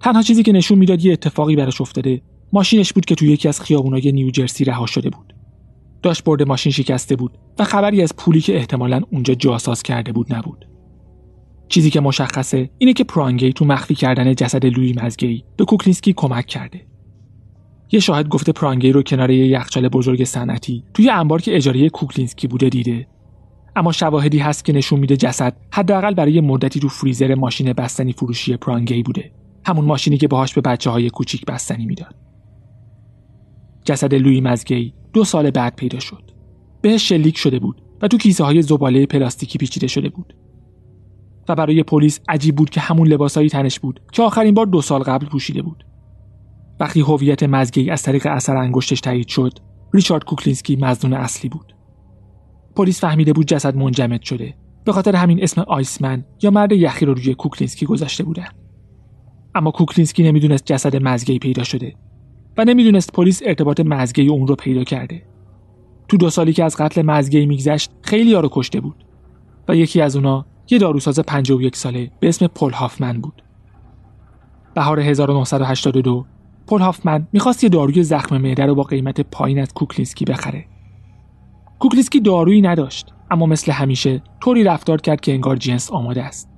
تنها 0.00 0.22
چیزی 0.22 0.42
که 0.42 0.52
نشون 0.52 0.78
می‌داد 0.78 1.04
یه 1.04 1.12
اتفاقی 1.12 1.56
براش 1.56 1.80
افتاده 1.80 2.22
ماشینش 2.52 2.92
بود 2.92 3.04
که 3.04 3.14
توی 3.14 3.28
یکی 3.28 3.48
از 3.48 3.60
خیابونای 3.60 4.12
نیوجرسی 4.12 4.64
رها 4.64 4.86
شده 4.86 5.10
بود. 5.10 5.34
داشت 6.02 6.24
برد 6.24 6.42
ماشین 6.42 6.72
شکسته 6.72 7.16
بود 7.16 7.38
و 7.58 7.64
خبری 7.64 8.02
از 8.02 8.16
پولی 8.16 8.40
که 8.40 8.56
احتمالا 8.56 9.00
اونجا 9.10 9.34
جاساز 9.34 9.82
کرده 9.82 10.12
بود 10.12 10.34
نبود. 10.34 10.68
چیزی 11.68 11.90
که 11.90 12.00
مشخصه 12.00 12.70
اینه 12.78 12.92
که 12.92 13.04
پرانگی 13.04 13.52
تو 13.52 13.64
مخفی 13.64 13.94
کردن 13.94 14.34
جسد 14.34 14.66
لوی 14.66 14.92
مزگی 15.02 15.44
به 15.56 15.64
کوکلینسکی 15.64 16.12
کمک 16.12 16.46
کرده. 16.46 16.87
یه 17.92 18.00
شاهد 18.00 18.28
گفته 18.28 18.52
پرانگی 18.52 18.92
رو 18.92 19.02
کنار 19.02 19.30
یه 19.30 19.46
یخچال 19.46 19.88
بزرگ 19.88 20.24
صنعتی 20.24 20.84
توی 20.94 21.10
انبار 21.10 21.40
که 21.40 21.56
اجاره 21.56 21.88
کوکلینسکی 21.88 22.46
بوده 22.46 22.68
دیده. 22.68 23.06
اما 23.76 23.92
شواهدی 23.92 24.38
هست 24.38 24.64
که 24.64 24.72
نشون 24.72 25.00
میده 25.00 25.16
جسد 25.16 25.56
حداقل 25.72 26.14
برای 26.14 26.40
مدتی 26.40 26.80
تو 26.80 26.88
فریزر 26.88 27.34
ماشین 27.34 27.72
بستنی 27.72 28.12
فروشی 28.12 28.56
پرانگی 28.56 29.02
بوده. 29.02 29.32
همون 29.66 29.84
ماشینی 29.84 30.18
که 30.18 30.28
باهاش 30.28 30.54
به 30.54 30.60
بچه 30.60 30.90
های 30.90 31.10
کوچیک 31.10 31.46
بستنی 31.46 31.86
می‌داد. 31.86 32.14
جسد 33.84 34.14
لوی 34.14 34.40
مزگی 34.40 34.94
دو 35.12 35.24
سال 35.24 35.50
بعد 35.50 35.76
پیدا 35.76 35.98
شد. 35.98 36.22
بهش 36.80 37.08
شلیک 37.08 37.38
شده 37.38 37.58
بود 37.58 37.82
و 38.02 38.08
تو 38.08 38.18
کیسه 38.18 38.44
های 38.44 38.62
زباله 38.62 39.06
پلاستیکی 39.06 39.58
پیچیده 39.58 39.86
شده 39.86 40.08
بود. 40.08 40.34
و 41.48 41.54
برای 41.54 41.82
پلیس 41.82 42.20
عجیب 42.28 42.56
بود 42.56 42.70
که 42.70 42.80
همون 42.80 43.08
لباسایی 43.08 43.48
تنش 43.48 43.80
بود 43.80 44.00
که 44.12 44.22
آخرین 44.22 44.54
بار 44.54 44.66
دو 44.66 44.82
سال 44.82 45.02
قبل 45.02 45.26
پوشیده 45.26 45.62
بود. 45.62 45.84
وقتی 46.80 47.00
هویت 47.00 47.42
مزگی 47.42 47.90
از 47.90 48.02
طریق 48.02 48.26
اثر 48.26 48.56
انگشتش 48.56 49.00
تایید 49.00 49.28
شد، 49.28 49.58
ریچارد 49.94 50.24
کوکلینسکی 50.24 50.76
مظنون 50.76 51.12
اصلی 51.12 51.50
بود. 51.50 51.74
پلیس 52.76 53.00
فهمیده 53.00 53.32
بود 53.32 53.46
جسد 53.46 53.76
منجمد 53.76 54.22
شده. 54.22 54.54
به 54.84 54.92
خاطر 54.92 55.16
همین 55.16 55.42
اسم 55.42 55.60
Iceman 55.60 56.24
یا 56.42 56.50
مرد 56.50 56.72
یخی 56.72 57.06
رو 57.06 57.14
روی 57.14 57.34
کوکلینسکی 57.34 57.86
گذاشته 57.86 58.24
بودن. 58.24 58.48
اما 59.54 59.70
کوکلینسکی 59.70 60.22
نمی‌دونست 60.22 60.64
جسد 60.64 60.96
مزگی 61.02 61.38
پیدا 61.38 61.64
شده 61.64 61.94
و 62.58 62.64
نمی‌دونست 62.64 63.12
پلیس 63.12 63.42
ارتباط 63.44 63.80
مزگی 63.80 64.28
اون 64.28 64.46
رو 64.46 64.54
پیدا 64.54 64.84
کرده. 64.84 65.22
تو 66.08 66.16
دو 66.16 66.30
سالی 66.30 66.52
که 66.52 66.64
از 66.64 66.76
قتل 66.76 67.02
مزگی 67.02 67.46
میگذشت 67.46 67.90
خیلیا 68.02 68.34
رو 68.34 68.48
کشته 68.52 68.80
بود 68.80 69.04
و 69.68 69.76
یکی 69.76 70.00
از 70.00 70.16
اونا 70.16 70.46
یه 70.70 70.78
داروساز 70.78 71.18
51 71.18 71.76
ساله 71.76 72.10
به 72.20 72.28
اسم 72.28 72.46
پل 72.46 72.70
هافمن 72.70 73.20
بود. 73.20 73.42
بهار 74.74 75.00
1982 75.00 76.26
پل 76.68 76.80
هافمن 76.80 77.28
می‌خواست 77.32 77.64
یه 77.64 77.70
داروی 77.70 78.02
زخم 78.02 78.36
معده 78.36 78.66
رو 78.66 78.74
با 78.74 78.82
قیمت 78.82 79.20
پایین 79.20 79.58
از 79.58 79.74
کوکلینسکی 79.74 80.24
بخره. 80.24 80.64
کوکلینسکی 81.78 82.20
دارویی 82.20 82.60
نداشت 82.60 83.12
اما 83.30 83.46
مثل 83.46 83.72
همیشه 83.72 84.22
طوری 84.40 84.64
رفتار 84.64 85.00
کرد 85.00 85.20
که 85.20 85.32
انگار 85.32 85.56
جنس 85.56 85.90
آماده 85.90 86.22
است. 86.22 86.50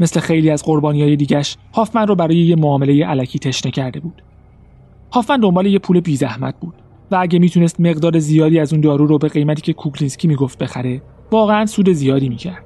مثل 0.00 0.20
خیلی 0.20 0.50
از 0.50 0.64
قربانی 0.64 1.02
های 1.02 1.16
دیگش 1.16 1.56
هافمن 1.74 2.06
رو 2.06 2.14
برای 2.14 2.36
یه 2.36 2.56
معامله 2.56 3.06
الکی 3.06 3.38
تشنه 3.38 3.72
کرده 3.72 4.00
بود. 4.00 4.22
هافمن 5.12 5.40
دنبال 5.40 5.66
یه 5.66 5.78
پول 5.78 6.00
بی 6.00 6.16
زحمت 6.16 6.54
بود 6.60 6.74
و 7.10 7.16
اگه 7.20 7.38
می‌تونست 7.38 7.80
مقدار 7.80 8.18
زیادی 8.18 8.58
از 8.58 8.72
اون 8.72 8.80
دارو 8.80 9.06
رو 9.06 9.18
به 9.18 9.28
قیمتی 9.28 9.62
که 9.62 9.72
کوکلینسکی 9.72 10.28
می‌گفت 10.28 10.58
بخره 10.58 11.02
واقعا 11.30 11.66
سود 11.66 11.92
زیادی 11.92 12.28
می‌کرد. 12.28 12.64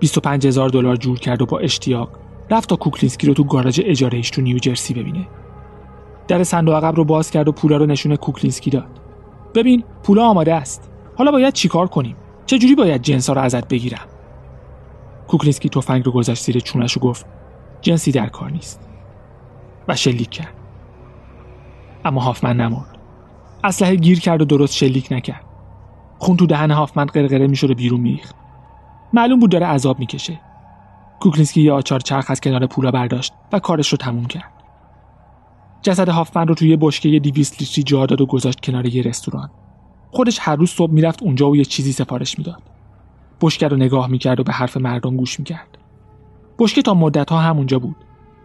25 0.00 0.46
هزار 0.46 0.68
دلار 0.68 0.96
جور 0.96 1.18
کرد 1.18 1.42
و 1.42 1.46
با 1.46 1.58
اشتیاق 1.58 2.27
رفت 2.50 2.68
تا 2.68 2.76
کوکلینسکی 2.76 3.26
رو 3.26 3.34
تو 3.34 3.44
گاراژ 3.44 3.80
اجاره‌ایش 3.84 4.30
تو 4.30 4.40
نیوجرسی 4.40 4.94
ببینه. 4.94 5.26
در 6.28 6.44
صندوق 6.44 6.74
عقب 6.74 6.96
رو 6.96 7.04
باز 7.04 7.30
کرد 7.30 7.48
و 7.48 7.52
پولا 7.52 7.76
رو 7.76 7.86
نشون 7.86 8.16
کوکلینسکی 8.16 8.70
داد. 8.70 9.00
ببین 9.54 9.84
پولا 10.02 10.24
آماده 10.24 10.54
است. 10.54 10.90
حالا 11.16 11.30
باید 11.30 11.54
چیکار 11.54 11.86
کنیم؟ 11.86 12.16
چه 12.46 12.58
جوری 12.58 12.74
باید 12.74 13.02
جنسا 13.02 13.32
رو 13.32 13.40
ازت 13.40 13.68
بگیرم؟ 13.68 14.06
کوکلینسکی 15.28 15.68
تفنگ 15.68 16.04
رو 16.06 16.12
گذاشت 16.12 16.44
زیر 16.44 16.60
چونش 16.60 16.96
و 16.96 17.00
گفت 17.00 17.26
جنسی 17.80 18.12
در 18.12 18.26
کار 18.26 18.50
نیست. 18.50 18.88
و 19.88 19.96
شلیک 19.96 20.30
کرد. 20.30 20.54
اما 22.04 22.20
هافمن 22.20 22.56
نمرد. 22.56 22.98
اسلحه 23.64 23.94
گیر 23.94 24.20
کرد 24.20 24.42
و 24.42 24.44
درست 24.44 24.74
شلیک 24.74 25.08
نکرد. 25.10 25.44
خون 26.18 26.36
تو 26.36 26.46
دهن 26.46 26.70
هافمن 26.70 27.04
قرقره 27.04 27.46
می‌شد 27.46 27.70
و 27.70 27.74
بیرون 27.74 28.00
میریخت. 28.00 28.34
معلوم 29.12 29.40
بود 29.40 29.50
داره 29.50 29.66
عذاب 29.66 29.98
می‌کشه. 29.98 30.40
کوکلینسکی 31.20 31.62
یه 31.62 31.72
آچار 31.72 32.00
چرخ 32.00 32.30
از 32.30 32.40
کنار 32.40 32.66
پولا 32.66 32.90
برداشت 32.90 33.32
و 33.52 33.58
کارش 33.58 33.88
رو 33.88 33.98
تموم 33.98 34.26
کرد. 34.26 34.52
جسد 35.82 36.08
هافمن 36.08 36.48
رو 36.48 36.54
توی 36.54 36.76
بشکه 36.76 37.18
200 37.18 37.60
لیتری 37.60 37.82
جا 37.82 38.06
داد 38.06 38.20
و 38.20 38.26
گذاشت 38.26 38.60
کنار 38.60 38.86
یه 38.86 39.02
رستوران. 39.02 39.50
خودش 40.10 40.38
هر 40.40 40.56
روز 40.56 40.70
صبح 40.70 40.92
می‌رفت 40.92 41.22
اونجا 41.22 41.50
و 41.50 41.56
یه 41.56 41.64
چیزی 41.64 41.92
سفارش 41.92 42.38
می‌داد. 42.38 42.62
بشکه 43.40 43.68
رو 43.68 43.76
نگاه 43.76 44.06
می‌کرد 44.06 44.40
و 44.40 44.42
به 44.42 44.52
حرف 44.52 44.76
مردم 44.76 45.16
گوش 45.16 45.38
می‌کرد. 45.38 45.78
بشکه 46.58 46.82
تا 46.82 46.94
مدت 46.94 47.30
ها 47.30 47.38
همونجا 47.38 47.78
بود. 47.78 47.96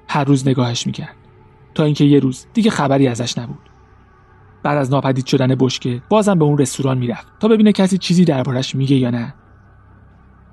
هر 0.08 0.24
روز 0.24 0.48
نگاهش 0.48 0.88
می‌کرد. 0.88 1.16
تا 1.76 1.84
اینکه 1.84 2.04
یه 2.04 2.20
روز 2.20 2.46
دیگه 2.54 2.72
خبری 2.72 3.08
ازش 3.08 3.38
نبود. 3.38 3.70
بعد 4.64 4.78
از 4.78 4.92
ناپدید 4.92 5.26
شدن 5.26 5.56
بشکه 5.56 6.02
بازم 6.10 6.40
به 6.40 6.46
اون 6.46 6.58
رستوران 6.58 6.98
می‌رفت 6.98 7.28
تا 7.40 7.48
ببینه 7.48 7.72
کسی 7.72 7.98
چیزی 7.98 8.26
دربارش 8.26 8.76
میگه 8.76 8.96
یا 8.96 9.10
نه. 9.10 9.34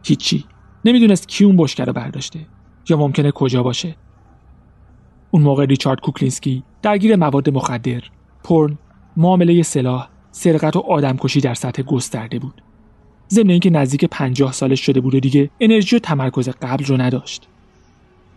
هیچی. 0.04 0.44
نمی‌دونست 0.84 1.28
کی 1.28 1.44
اون 1.44 1.56
بشکه 1.56 1.84
رو 1.84 1.92
برداشته 1.92 2.40
یا 2.88 2.96
ممکنه 2.96 3.30
کجا 3.30 3.62
باشه. 3.62 3.96
اون 5.30 5.42
موقع 5.42 5.64
ریچارد 5.64 6.00
کوکلینسکی 6.00 6.62
درگیر 6.82 7.16
مواد 7.16 7.50
مخدر، 7.50 8.02
پرن، 8.44 8.78
معامله 9.16 9.62
سلاح، 9.62 10.08
سرقت 10.30 10.76
و 10.76 10.78
آدمکشی 10.78 11.40
در 11.40 11.54
سطح 11.54 11.82
گسترده 11.82 12.38
بود. 12.38 12.62
ضمن 13.30 13.50
اینکه 13.50 13.70
نزدیک 13.70 14.04
پنجاه 14.04 14.52
سالش 14.52 14.80
شده 14.86 15.00
بود 15.00 15.14
و 15.14 15.20
دیگه 15.20 15.50
انرژی 15.60 15.96
و 15.96 15.98
تمرکز 15.98 16.48
قبل 16.48 16.84
رو 16.84 17.00
نداشت. 17.00 17.48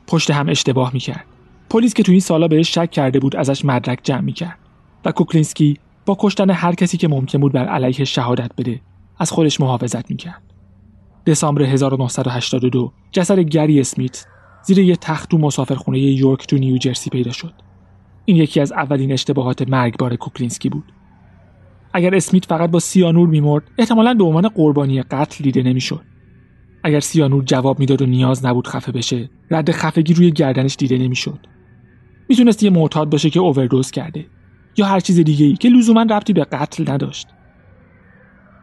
پشت 0.08 0.32
هم 0.32 0.50
اشتباه 0.50 0.94
می‌کرد. 0.94 1.26
پلیس 1.70 1.94
که 1.94 2.04
تو 2.04 2.12
این 2.12 2.22
سالا 2.22 2.48
بهش 2.48 2.76
شک 2.76 2.92
کرده 2.92 3.20
بود 3.20 3.36
ازش 3.36 3.66
مدرک 3.66 4.00
جمع 4.04 4.22
می‌کرد 4.22 4.60
و 5.06 5.12
کوکلینسکی 5.12 5.78
با 6.06 6.18
کشتن 6.20 6.50
هر 6.50 6.76
کسی 6.76 6.98
که 6.98 7.08
ممکن 7.08 7.40
بود 7.40 7.52
بر 7.52 7.66
علیهش 7.66 8.06
شهادت 8.06 8.52
بده 8.58 8.82
از 9.18 9.32
خودش 9.32 9.62
محافظت 9.62 10.10
می‌کرد. 10.10 10.53
دسامبر 11.26 11.62
1982 11.64 12.94
جسد 13.12 13.40
گری 13.40 13.80
اسمیت 13.80 14.26
زیر 14.64 14.80
یه 14.80 14.96
تخت 14.96 15.30
تو 15.30 15.38
مسافرخونه 15.38 16.00
یورک 16.00 16.48
تو 16.48 16.58
نیوجرسی 16.58 17.10
پیدا 17.10 17.32
شد. 17.32 17.54
این 18.26 18.38
یکی 18.38 18.60
از 18.60 18.72
اولین 18.72 19.12
اشتباهات 19.12 19.70
مرگبار 19.70 20.16
کوکلینسکی 20.16 20.70
بود. 20.70 20.94
اگر 21.94 22.16
اسمیت 22.16 22.46
فقط 22.46 22.72
با 22.72 22.80
سیانور 22.80 23.30
میمرد 23.30 23.64
احتمالا 23.78 24.14
به 24.14 24.24
عنوان 24.24 24.48
قربانی 24.48 25.02
قتل 25.02 25.44
دیده 25.44 25.64
نمی‌شد. 25.64 26.02
اگر 26.84 27.00
سیانور 27.00 27.44
جواب 27.44 27.80
می‌داد 27.80 28.02
و 28.02 28.06
نیاز 28.06 28.46
نبود 28.46 28.68
خفه 28.68 28.92
بشه 28.92 29.30
رد 29.52 29.72
خفگی 29.72 30.14
روی 30.14 30.32
گردنش 30.32 30.76
دیده 30.76 30.98
نمی‌شد 30.98 31.40
می‌تونست 32.30 32.64
یه 32.64 32.70
معتاد 32.70 33.10
باشه 33.10 33.30
که 33.30 33.40
اووردوز 33.40 33.92
کرده 33.92 34.26
یا 34.78 34.86
هر 34.86 35.00
چیز 35.00 35.20
دیگه 35.20 35.46
ای 35.46 35.56
که 35.56 35.70
لزوما 35.70 36.02
ربطی 36.02 36.34
به 36.34 36.44
قتل 36.44 36.92
نداشت 36.92 37.28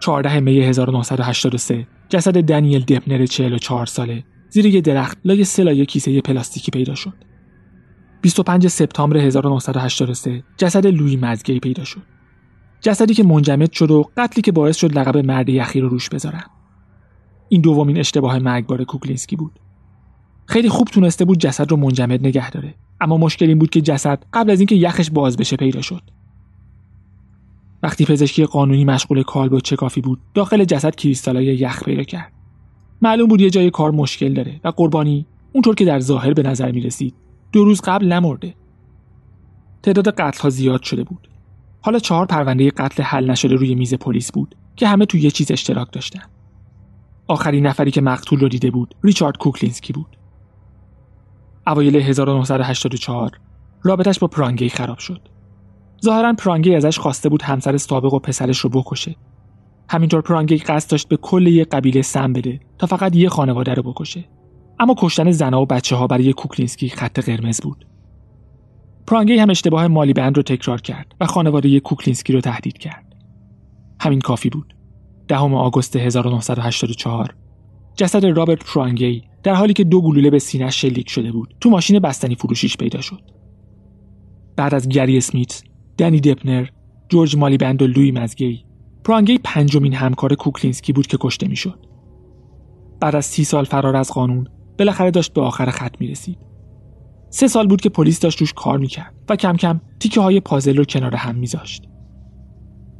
14 0.01 0.41
می 0.41 0.61
1983 0.61 1.87
جسد 2.11 2.41
دنیل 2.41 2.85
دپنر 2.85 3.27
44 3.27 3.87
ساله. 3.87 4.25
زیر 4.49 4.67
یه 4.67 4.81
درخت 4.81 5.19
لای 5.25 5.45
سلای 5.45 5.87
کیسه 5.87 6.21
پلاستیکی 6.21 6.71
پیدا 6.71 6.95
شد. 6.95 7.15
25 8.23 8.69
سپتامبر 8.69 9.17
1983 9.17 10.45
جسد 10.57 10.87
لوی 10.87 11.17
مزگی 11.17 11.61
پیدا 11.61 11.85
شد. 11.85 12.03
جسدی 12.81 13.15
که 13.15 13.25
منجمد 13.25 13.73
شد 13.73 13.91
و 13.91 14.11
قتلی 14.17 14.43
که 14.43 14.53
باعث 14.53 14.77
شد 14.77 14.99
لقب 14.99 15.17
مرد 15.17 15.49
یخی 15.49 15.81
رو 15.81 15.89
روش 15.89 16.09
بذارن. 16.09 16.45
این 17.49 17.61
دومین 17.61 17.99
اشتباه 17.99 18.39
مرگبار 18.39 18.85
کوکلینسکی 18.85 19.37
بود. 19.37 19.61
خیلی 20.47 20.69
خوب 20.69 20.89
تونسته 20.89 21.25
بود 21.25 21.39
جسد 21.39 21.71
رو 21.71 21.77
منجمد 21.77 22.27
نگه 22.27 22.51
داره. 22.51 22.75
اما 23.01 23.17
مشکل 23.17 23.47
این 23.47 23.59
بود 23.59 23.71
که 23.71 23.81
جسد 23.81 24.25
قبل 24.33 24.51
از 24.51 24.61
اینکه 24.61 24.75
یخش 24.75 25.11
باز 25.11 25.37
بشه 25.37 25.57
پیدا 25.57 25.83
شد. 25.83 26.03
وقتی 27.83 28.05
پزشکی 28.05 28.45
قانونی 28.45 28.85
مشغول 28.85 29.23
کالبد 29.23 29.63
شکافی 29.63 30.01
بود 30.01 30.21
داخل 30.35 30.65
جسد 30.65 30.95
کریستالای 30.95 31.45
یخ 31.45 31.85
پیدا 31.85 32.03
کرد. 32.03 32.33
معلوم 33.03 33.29
بود 33.29 33.41
یه 33.41 33.51
جای 33.51 33.71
کار 33.71 33.91
مشکل 33.91 34.35
داره 34.35 34.61
و 34.65 34.69
قربانی 34.69 35.27
اونطور 35.53 35.75
که 35.75 35.85
در 35.85 36.01
ظاهر 36.01 36.33
به 36.33 36.43
نظر 36.43 36.73
می 36.73 36.81
رسید 36.81 37.15
دو 37.53 37.65
روز 37.65 37.81
قبل 37.81 38.13
نمرده. 38.13 38.55
تعداد 39.83 40.09
قتل 40.09 40.43
ها 40.43 40.51
زیاد 40.51 40.83
شده 40.83 41.05
بود. 41.05 41.29
حالا 41.81 41.99
چهار 41.99 42.27
پرونده 42.27 42.71
قتل 42.71 43.03
حل 43.03 43.31
نشده 43.31 43.55
روی 43.55 43.75
میز 43.75 43.95
پلیس 43.95 44.33
بود 44.33 44.55
که 44.77 44.89
همه 44.89 45.07
توی 45.07 45.21
یه 45.21 45.31
چیز 45.31 45.51
اشتراک 45.51 45.93
داشتن. 45.93 46.23
آخرین 47.29 47.67
نفری 47.67 47.91
که 47.91 48.01
مقتول 48.01 48.41
رو 48.41 48.49
دیده 48.49 48.71
بود 48.71 48.95
ریچارد 49.05 49.37
کوکلینسکی 49.37 49.93
بود. 49.93 50.17
اوایل 51.67 51.97
1984 51.97 53.31
رابطش 53.83 54.19
با 54.19 54.27
پرانگی 54.27 54.69
خراب 54.69 54.99
شد. 54.99 55.21
ظاهرا 56.05 56.33
پرانگی 56.33 56.75
ازش 56.75 56.99
خواسته 56.99 57.29
بود 57.29 57.43
همسر 57.43 57.77
سابق 57.77 58.15
و 58.15 58.19
پسرش 58.19 58.59
رو 58.59 58.71
بکشه. 58.71 59.17
همینطور 59.89 60.21
پرانگی 60.21 60.57
قصد 60.57 60.91
داشت 60.91 61.09
به 61.09 61.17
کل 61.17 61.47
یه 61.47 61.65
قبیله 61.65 62.03
سم 62.03 62.33
بده 62.33 62.61
تا 62.79 62.87
فقط 62.87 63.17
یه 63.17 63.29
خانواده 63.29 63.75
رو 63.75 63.83
بکشه. 63.83 64.25
اما 64.81 64.95
کشتن 64.99 65.31
زنها 65.31 65.63
و 65.63 65.67
بچه 65.67 65.97
ها 65.97 66.07
برای 66.07 66.33
کوکلینسکی 66.33 66.89
خط 66.89 67.19
قرمز 67.19 67.61
بود. 67.61 67.87
پرانگی 69.07 69.39
هم 69.39 69.51
اشتباه 69.51 69.87
مالیبند 69.87 70.37
رو 70.37 70.43
تکرار 70.43 70.81
کرد 70.81 71.15
و 71.21 71.27
خانواده 71.27 71.81
کوکلینسکی 71.81 72.33
رو 72.33 72.41
تهدید 72.41 72.79
کرد. 72.79 73.17
همین 74.01 74.21
کافی 74.21 74.51
بود. 74.51 74.75
دهم 75.29 75.55
آگوست 75.55 75.97
1984 75.97 77.35
جسد 77.97 78.27
رابرت 78.27 78.65
پرانگی 78.65 79.23
در 79.43 79.55
حالی 79.55 79.73
که 79.73 79.85
دو 79.85 80.03
گلوله 80.03 80.31
به 80.31 80.39
سینه‌اش 80.39 80.81
شلیک 80.81 81.11
شده 81.11 81.33
بود 81.33 81.55
تو 81.61 81.71
ماشین 81.71 81.99
بستنی 81.99 82.35
فروشیش 82.35 82.77
پیدا 82.77 83.01
شد. 83.01 83.21
بعد 84.57 84.75
از 84.75 84.89
گری 84.89 85.19
اسمیت 85.19 85.63
دنی 86.01 86.21
دپنر 86.21 86.67
جورج 87.09 87.37
مالیبند 87.37 87.83
و 87.83 87.87
لوی 87.87 88.11
مزگی 88.11 88.65
پرانگی 89.05 89.39
پنجمین 89.45 89.95
همکار 89.95 90.35
کوکلینسکی 90.35 90.93
بود 90.93 91.07
که 91.07 91.17
کشته 91.21 91.49
می‌شد 91.49 91.79
بعد 93.01 93.17
از 93.17 93.25
سی 93.25 93.45
سال 93.45 93.65
فرار 93.65 93.97
از 93.97 94.13
قانون 94.13 94.49
بالاخره 94.79 95.11
داشت 95.11 95.33
به 95.33 95.41
آخر 95.41 95.71
خط 95.71 96.01
می 96.01 96.09
رسید. 96.09 96.39
سه 97.31 97.49
سال 97.49 97.67
بود 97.67 97.81
که 97.81 97.89
پلیس 97.89 98.21
داشت 98.21 98.41
روش 98.41 98.53
کار 98.53 98.79
می‌کرد 98.79 99.15
و 99.29 99.37
کم 99.37 99.57
کم 99.57 99.81
تیکه 100.01 100.21
های 100.21 100.41
پازل 100.41 100.77
رو 100.77 100.85
کنار 100.85 101.15
هم 101.15 101.35
میذاشت. 101.35 101.83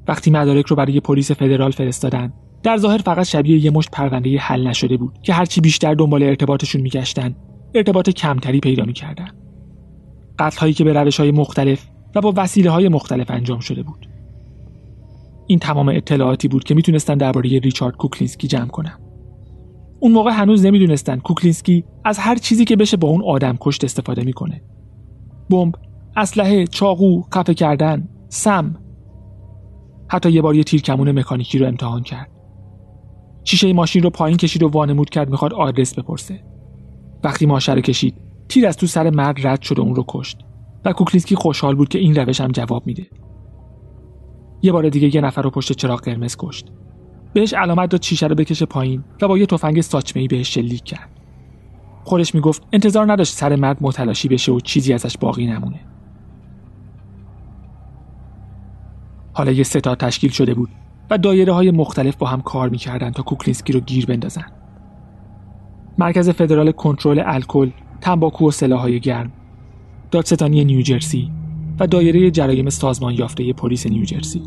وقتی 0.09 0.31
مدارک 0.31 0.67
رو 0.67 0.77
برای 0.77 1.01
پلیس 1.01 1.31
فدرال 1.31 1.71
فرستادن 1.71 2.33
در 2.63 2.77
ظاهر 2.77 2.99
فقط 2.99 3.27
شبیه 3.27 3.65
یه 3.65 3.71
مشت 3.71 3.91
پرونده 3.91 4.39
حل 4.39 4.67
نشده 4.67 4.97
بود 4.97 5.19
که 5.23 5.33
هرچی 5.33 5.61
بیشتر 5.61 5.95
دنبال 5.95 6.23
ارتباطشون 6.23 6.81
میگشتن 6.81 7.37
ارتباط 7.75 8.11
کمتری 8.11 8.61
پیدا 8.61 8.85
می‌کردن 8.85 9.29
قتل 10.39 10.61
هایی 10.61 10.75
که 10.75 10.85
به 10.85 10.93
روش 10.93 11.21
های 11.21 11.31
مختلف 11.31 11.87
و 12.15 12.21
با 12.21 12.33
وسیله 12.37 12.71
های 12.71 12.89
مختلف 12.89 13.31
انجام 13.31 13.61
شده 13.61 13.83
بود. 13.83 14.09
این 15.47 15.59
تمام 15.59 15.89
اطلاعاتی 15.89 16.49
بود 16.49 16.65
که 16.65 16.75
می‌تونستن 16.75 17.15
درباره 17.15 17.59
ریچارد 17.59 17.97
کوکلینسکی 17.97 18.49
جمع 18.49 18.69
کنن. 18.69 18.99
اون 20.01 20.13
موقع 20.13 20.31
هنوز 20.31 20.67
نمی‌دونستن 20.67 21.19
کوکلینسکی 21.19 21.85
از 22.05 22.19
هر 22.19 22.37
چیزی 22.37 22.65
که 22.65 22.77
بشه 22.77 22.97
با 22.97 23.09
اون 23.09 23.23
آدم 23.23 23.57
کشت 23.61 23.85
استفاده 23.85 24.25
می‌کنه. 24.25 24.63
بمب 25.51 25.75
اسلحه 26.17 26.67
چاقو 26.67 27.23
خفه 27.35 27.55
کردن 27.55 28.09
سم. 28.29 28.77
حتی 30.09 30.31
یه 30.31 30.43
بار 30.43 30.55
یه 30.55 30.65
تیر 30.65 30.83
کمون 30.83 31.19
مکانیکی 31.19 31.59
رو 31.59 31.67
امتحان 31.67 32.03
کرد. 32.03 32.31
شیشه 33.45 33.73
ماشین 33.73 34.03
رو 34.03 34.11
پایین 34.11 34.37
کشید 34.37 34.63
و 34.63 34.69
وانمود 34.69 35.11
کرد 35.11 35.31
می‌خواد 35.31 35.55
آدرس 35.55 35.99
بپرسه. 35.99 36.45
وقتی 37.25 37.47
ماشه 37.47 37.75
رو 37.75 37.81
کشید 37.81 38.15
تیر 38.49 38.67
از 38.67 38.77
تو 38.77 38.87
سر 38.87 39.11
مرد 39.11 39.47
رد 39.47 39.63
شد 39.63 39.79
و 39.79 39.83
اون 39.83 39.95
رو 39.95 40.05
کشت. 40.09 40.39
و 40.85 40.93
کوکلینسکی 40.93 41.35
خوشحال 41.35 41.75
بود 41.75 41.89
که 41.89 41.99
این 41.99 42.15
روش 42.15 42.41
هم 42.41 42.53
جواب 42.53 42.87
میده. 42.87 43.07
یه 44.63 44.73
بار 44.73 44.89
دیگه 44.89 45.15
یه 45.15 45.21
نفر 45.21 45.43
رو 45.43 45.51
پشت 45.51 45.73
چراغ 45.73 46.01
قرمز 46.01 46.37
کشت. 46.39 46.73
بهش 47.33 47.55
علامت 47.55 47.91
داد 47.91 48.03
شیشه 48.03 48.27
رو 48.27 48.35
بکشه 48.35 48.67
پایین 48.67 49.05
و 49.23 49.29
با 49.29 49.39
یه 49.39 49.47
تفنگ 49.47 49.81
ساچمه 49.81 50.27
بهش 50.27 50.55
شلیک 50.55 50.85
کرد. 50.85 51.09
خودش 52.05 52.35
می‌گفت 52.35 52.63
انتظار 52.73 53.13
نداشت 53.13 53.35
سر 53.35 53.57
مرد 53.57 53.77
متلاشی 53.81 54.29
بشه 54.29 54.53
و 54.53 54.61
چیزی 54.61 54.93
ازش 54.93 55.19
باقی 55.19 55.47
نمونه. 55.47 55.81
حالا 59.33 59.53
یه 59.53 59.63
ستاد 59.63 59.99
تشکیل 59.99 60.31
شده 60.31 60.55
بود 60.55 60.69
و 61.11 61.19
دایره 61.19 61.53
های 61.53 61.71
مختلف 61.71 62.17
با 62.17 62.27
هم 62.27 62.41
کار 62.41 62.69
می‌کردن 62.69 63.11
تا 63.11 63.23
کوکلینسکی 63.23 63.73
رو 63.73 63.81
گیر 63.81 64.07
بندازن. 64.07 64.47
مرکز 65.99 66.31
فدرال 66.31 66.73
کنترل 66.73 67.23
الکل، 67.27 67.71
تنباکو 68.01 68.49
و 68.49 68.51
سلاحهای 68.51 69.01
گرم، 69.01 69.33
دادستانی 70.11 70.65
نیوجرسی 70.65 71.31
و 71.81 71.87
دایره 71.87 72.31
جرایم 72.31 72.71
سازمان 72.71 73.15
یافته 73.15 73.53
پلیس 73.53 73.87
نیوجرسی. 73.87 74.43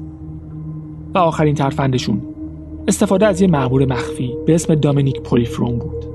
و 1.13 1.17
آخرین 1.17 1.55
ترفندشون 1.55 2.21
استفاده 2.87 3.25
از 3.25 3.41
یه 3.41 3.47
مأمور 3.47 3.85
مخفی 3.85 4.33
به 4.45 4.55
اسم 4.55 4.75
دامینیک 4.75 5.21
پولیفرون 5.21 5.79
بود. 5.79 6.12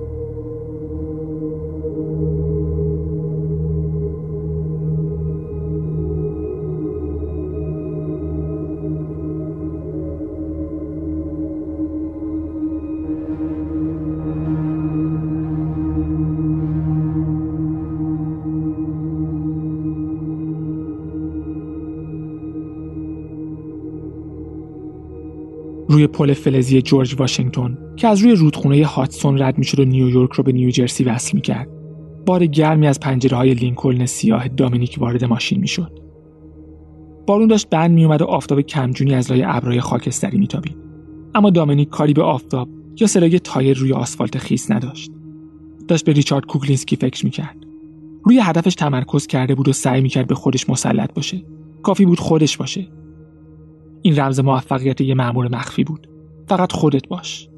روی 25.99 26.07
پل 26.07 26.33
فلزی 26.33 26.83
جورج 26.83 27.15
واشنگتن 27.19 27.79
که 27.97 28.09
از 28.09 28.21
روی 28.21 28.35
رودخونه 28.35 28.87
هادسون 28.87 29.43
رد 29.43 29.59
می‌شد 29.59 29.81
و 29.81 29.85
نیویورک 29.85 30.33
رو 30.33 30.45
به 30.45 30.53
نیوجرسی 30.53 31.05
وصل 31.05 31.31
می‌کرد. 31.35 31.69
بار 32.27 32.47
گرمی 32.47 32.87
از 32.87 33.01
پنجره 33.01 33.37
های 33.37 33.55
لینکلن 33.55 34.07
سیاه 34.07 34.49
دامینیک 34.49 34.97
وارد 34.99 35.25
ماشین 35.25 35.61
می‌شد. 35.61 35.99
بارون 37.27 37.49
داشت 37.49 37.71
بند 37.71 37.91
میومد 37.91 38.23
و 38.23 38.25
آفتاب 38.25 38.61
کمجونی 38.61 39.15
از 39.15 39.31
لای 39.31 39.43
ابرهای 39.47 39.81
خاکستری 39.81 40.39
میتابید. 40.39 40.77
اما 41.35 41.51
دامینیک 41.51 41.89
کاری 41.89 42.13
به 42.13 42.23
آفتاب 42.23 42.69
یا 43.01 43.07
صدای 43.07 43.39
تایر 43.39 43.79
روی 43.79 43.93
آسفالت 43.93 44.39
خیس 44.39 44.71
نداشت. 44.71 45.11
داشت 45.89 46.05
به 46.05 46.13
ریچارد 46.13 46.47
کوکلینسکی 46.47 46.97
فکر 46.97 47.25
می‌کرد. 47.25 47.57
روی 48.25 48.41
هدفش 48.43 48.75
تمرکز 48.75 49.27
کرده 49.27 49.55
بود 49.55 49.69
و 49.69 49.73
سعی 49.73 50.01
می‌کرد 50.01 50.27
به 50.27 50.35
خودش 50.35 50.71
مسلط 50.71 51.15
باشه. 51.15 51.43
کافی 51.83 52.05
بود 52.05 52.21
خودش 52.21 52.57
باشه. 52.57 52.89
این 54.03 54.19
رمز 54.19 54.41
موفقیت 54.41 55.01
یه 55.01 55.15
مأمور 55.15 55.49
مخفی 55.49 55.85
بود. 55.85 56.09
فقط 56.49 56.73
خودت 56.73 57.09
باش. 57.09 57.49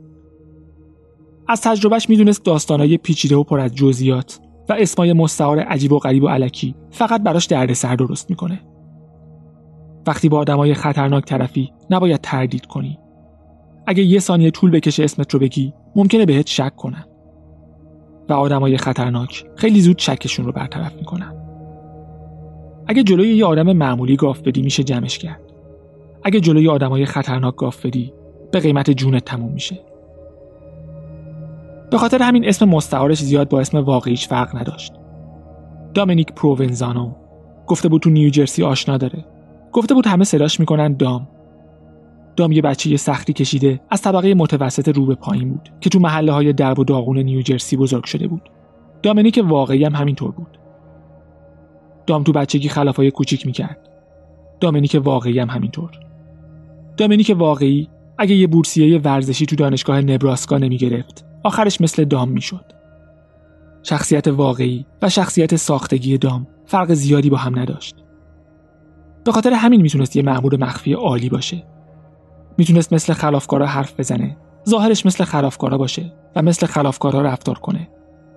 از 1.49 1.61
تجربهش 1.61 2.09
می‌دونست 2.09 2.45
داستانهای 2.45 2.97
پیچیده 2.97 3.37
و 3.37 3.43
پر 3.43 3.61
از 3.61 3.75
جزئیات 3.75 4.41
و 4.69 4.73
اسمای 4.73 5.13
مستعار 5.13 5.59
عجیب 5.59 5.93
و 5.93 5.99
غریب 5.99 6.23
و 6.23 6.29
علکی 6.29 6.75
فقط 6.91 7.23
براش 7.23 7.47
دردسر 7.47 7.97
درست 7.97 8.31
می‌کنه. 8.31 8.61
وقتی 10.07 10.29
با 10.29 10.39
آدمای 10.39 10.75
خطرناک 10.75 11.25
طرفی 11.25 11.73
نباید 11.91 12.21
تردید 12.21 12.67
کنی. 12.67 12.99
اگه 13.87 14.03
یه 14.03 14.19
ثانیه 14.19 14.51
طول 14.51 14.71
بکشه 14.71 15.05
اسمت 15.05 15.35
رو 15.35 15.41
بگی 15.41 15.73
ممکنه 15.97 16.27
بهت 16.27 16.47
شک 16.47 16.77
کنن. 16.77 17.05
و 18.29 18.33
آدمای 18.33 18.77
خطرناک 18.77 19.45
خیلی 19.57 19.81
زود 19.81 19.99
شکشون 19.99 20.47
رو 20.47 20.53
برطرف 20.53 20.97
می‌کنن. 20.97 21.35
اگه 22.87 23.03
جلوی 23.03 23.29
یه 23.29 23.45
آدم 23.45 23.73
معمولی 23.73 24.17
گاف 24.17 24.41
بدی 24.41 24.63
میشه 24.63 24.83
جمعش 24.83 25.19
کرد. 25.19 25.50
اگه 26.25 26.41
جلوی 26.41 26.69
آدمای 26.69 27.07
خطرناک 27.07 27.57
گاف 27.57 27.87
بدی 27.87 28.13
به 28.53 28.61
قیمت 28.61 28.91
جونت 28.91 29.25
تموم 29.25 29.53
میشه. 29.53 29.81
به 31.91 31.99
خاطر 31.99 32.23
همین 32.23 32.49
اسم 32.49 32.69
مستعارش 32.69 33.23
زیاد 33.23 33.49
با 33.49 33.61
اسم 33.61 33.79
واقعیش 33.79 34.29
فرق 34.29 34.57
نداشت. 34.57 34.93
دامینیک 35.95 36.33
پروونزانو 36.33 37.13
گفته 37.67 37.89
بود 37.89 38.03
تو 38.03 38.11
نیوجرسی 38.11 38.63
آشنا 38.63 38.97
داره. 38.97 39.25
گفته 39.73 39.95
بود 39.95 40.07
همه 40.07 40.25
صداش 40.25 40.61
می‌کنن 40.61 40.93
دام. 40.93 41.29
دام 42.37 42.53
یه 42.53 42.63
بچه 42.63 42.97
سختی 42.97 43.33
کشیده 43.33 43.81
از 43.91 44.03
طبقه 44.03 44.35
متوسط 44.35 44.89
رو 44.89 45.07
به 45.07 45.15
پایین 45.15 45.51
بود 45.51 45.69
که 45.81 45.91
تو 45.91 45.99
محله 45.99 46.33
های 46.33 46.53
درب 46.53 46.79
و 46.79 46.85
داغون 46.85 47.19
نیوجرسی 47.19 47.77
بزرگ 47.77 48.05
شده 48.05 48.29
بود. 48.29 48.51
دامینیک 49.03 49.41
واقعی 49.45 49.85
هم 49.85 49.95
همینطور 49.95 50.31
بود. 50.31 50.59
دام 52.07 52.23
تو 52.23 52.33
بچگی 52.33 52.69
خلافای 52.69 53.11
کوچیک 53.11 53.47
می‌کرد. 53.47 53.89
دامینیک 54.61 55.01
واقعی 55.05 55.39
هم 55.39 55.51
همینطور. 55.51 55.91
دامینیک 57.01 57.35
واقعی 57.39 57.89
اگه 58.19 58.35
یه 58.35 58.47
بورسیه 58.47 58.99
ورزشی 58.99 59.47
تو 59.47 59.57
دانشگاه 59.57 60.01
نبراسکا 60.01 60.59
نمی 60.59 60.77
گرفت 60.77 61.25
آخرش 61.45 61.81
مثل 61.81 62.05
دام 62.05 62.29
می‌شد. 62.29 62.65
شخصیت 63.83 64.29
واقعی 64.29 64.87
و 65.03 65.09
شخصیت 65.09 65.57
ساختگی 65.57 66.19
دام 66.19 66.47
فرق 66.67 66.93
زیادی 66.93 67.31
با 67.31 67.37
هم 67.37 67.59
نداشت. 67.59 67.97
به 69.25 69.33
خاطر 69.33 69.53
همین 69.53 69.83
می‌تونست 69.83 70.17
یه 70.17 70.23
مأمور 70.23 70.57
مخفی 70.57 70.93
عالی 70.93 71.29
باشه. 71.29 71.67
می‌تونست 72.59 72.93
مثل 72.93 73.13
خلافکارا 73.13 73.67
حرف 73.67 74.01
بزنه، 74.01 74.37
ظاهرش 74.69 75.07
مثل 75.07 75.25
خلافکارا 75.25 75.79
باشه 75.79 76.13
و 76.37 76.43
مثل 76.43 76.67
خلافکارا 76.67 77.23
رفتار 77.23 77.59
کنه 77.59 77.89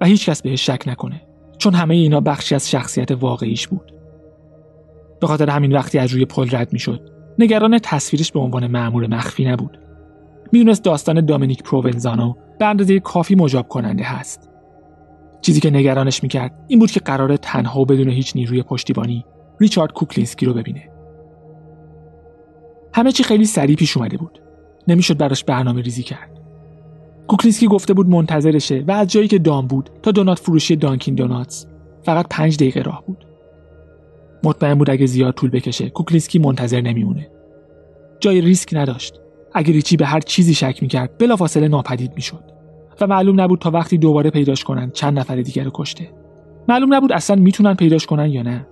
و 0.01 0.05
هیچکس 0.05 0.41
بهش 0.41 0.65
شک 0.65 0.83
نکنه 0.87 1.21
چون 1.57 1.73
همه 1.73 1.95
اینا 1.95 2.19
بخشی 2.19 2.55
از 2.55 2.71
شخصیت 2.71 3.11
واقعیش 3.11 3.67
بود. 3.67 3.93
به 5.21 5.27
خاطر 5.27 5.49
همین 5.49 5.71
وقتی 5.71 5.99
از 5.99 6.13
روی 6.13 6.25
پل 6.25 6.47
رد 6.51 6.73
می‌شد 6.73 7.09
نگران 7.39 7.79
تصویرش 7.79 8.31
به 8.31 8.39
عنوان 8.39 8.67
مأمور 8.67 9.07
مخفی 9.07 9.45
نبود. 9.45 9.77
می‌دونست 10.51 10.83
داستان 10.83 11.25
دامینیک 11.25 11.63
پروونزانو 11.63 12.33
به 12.59 12.65
اندازه 12.65 12.99
کافی 12.99 13.35
مجاب 13.35 13.67
کننده 13.67 14.03
هست. 14.03 14.49
چیزی 15.41 15.59
که 15.59 15.69
نگرانش 15.69 16.23
می‌کرد 16.23 16.65
این 16.67 16.79
بود 16.79 16.91
که 16.91 16.99
قراره 16.99 17.37
تنها 17.37 17.81
و 17.81 17.85
بدون 17.85 18.09
هیچ 18.09 18.35
نیروی 18.35 18.63
پشتیبانی 18.63 19.25
ریچارد 19.59 19.93
کوکلینسکی 19.93 20.45
رو 20.45 20.53
ببینه. 20.53 20.89
همه 22.93 23.11
چی 23.11 23.23
خیلی 23.23 23.45
سریع 23.45 23.75
پیش 23.75 23.97
اومده 23.97 24.17
بود. 24.17 24.41
نمی‌شد 24.87 25.17
براش 25.17 25.43
برنامه 25.43 25.81
ریزی 25.81 26.03
کرد. 26.03 26.39
کوکلینسکی 27.27 27.67
گفته 27.67 27.93
بود 27.93 28.09
منتظرشه 28.09 28.83
و 28.87 28.91
از 28.91 29.07
جایی 29.07 29.27
که 29.27 29.39
دام 29.39 29.67
بود 29.67 29.89
تا 30.03 30.11
دونات 30.11 30.39
فروشی 30.39 30.75
Dunkin' 30.75 31.15
Donuts 31.15 31.65
فقط 32.03 32.25
پنج 32.29 32.55
دقیقه 32.57 32.81
راه 32.81 33.03
بود. 33.07 33.25
مطمئن 34.43 34.75
بود 34.75 34.89
اگه 34.89 35.05
زیاد 35.05 35.33
طول 35.33 35.49
بکشه 35.49 35.89
کوکلینسکی 35.89 36.39
منتظر 36.39 36.81
نمیمونه. 36.81 37.31
جای 38.19 38.41
ریسک 38.41 38.69
نداشت. 38.73 39.19
اگر 39.53 39.73
ریچی 39.73 39.97
به 39.97 40.05
هر 40.05 40.19
چیزی 40.19 40.53
شک 40.53 40.79
می‌کرد 40.81 41.17
بلافاصله 41.17 41.67
ناپدید 41.67 42.11
می‌شد. 42.15 42.43
و 43.01 43.07
معلوم 43.07 43.41
نبود 43.41 43.59
تا 43.59 43.71
وقتی 43.71 43.97
دوباره 43.97 44.29
پیداش 44.29 44.63
کنن 44.63 44.91
چند 44.91 45.19
نفر 45.19 45.35
دیگر 45.35 45.63
رو 45.63 45.71
کشته. 45.73 46.09
معلوم 46.67 46.93
نبود 46.93 47.11
اصلا 47.11 47.35
می‌تونن 47.35 47.73
پیداش 47.73 48.05
کنن 48.05 48.29
یا 48.29 48.41
نه. 48.41 48.67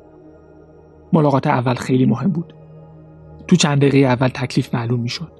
ملاقات 1.14 1.48
اول 1.48 1.74
خیلی 1.74 2.06
مهم 2.06 2.32
بود. 2.32 2.54
تو 3.48 3.56
چند 3.56 3.78
دقیقه 3.78 3.98
اول 3.98 4.28
تکلیف 4.28 4.76
معلوم 4.76 5.00
می‌شد. 5.00 5.32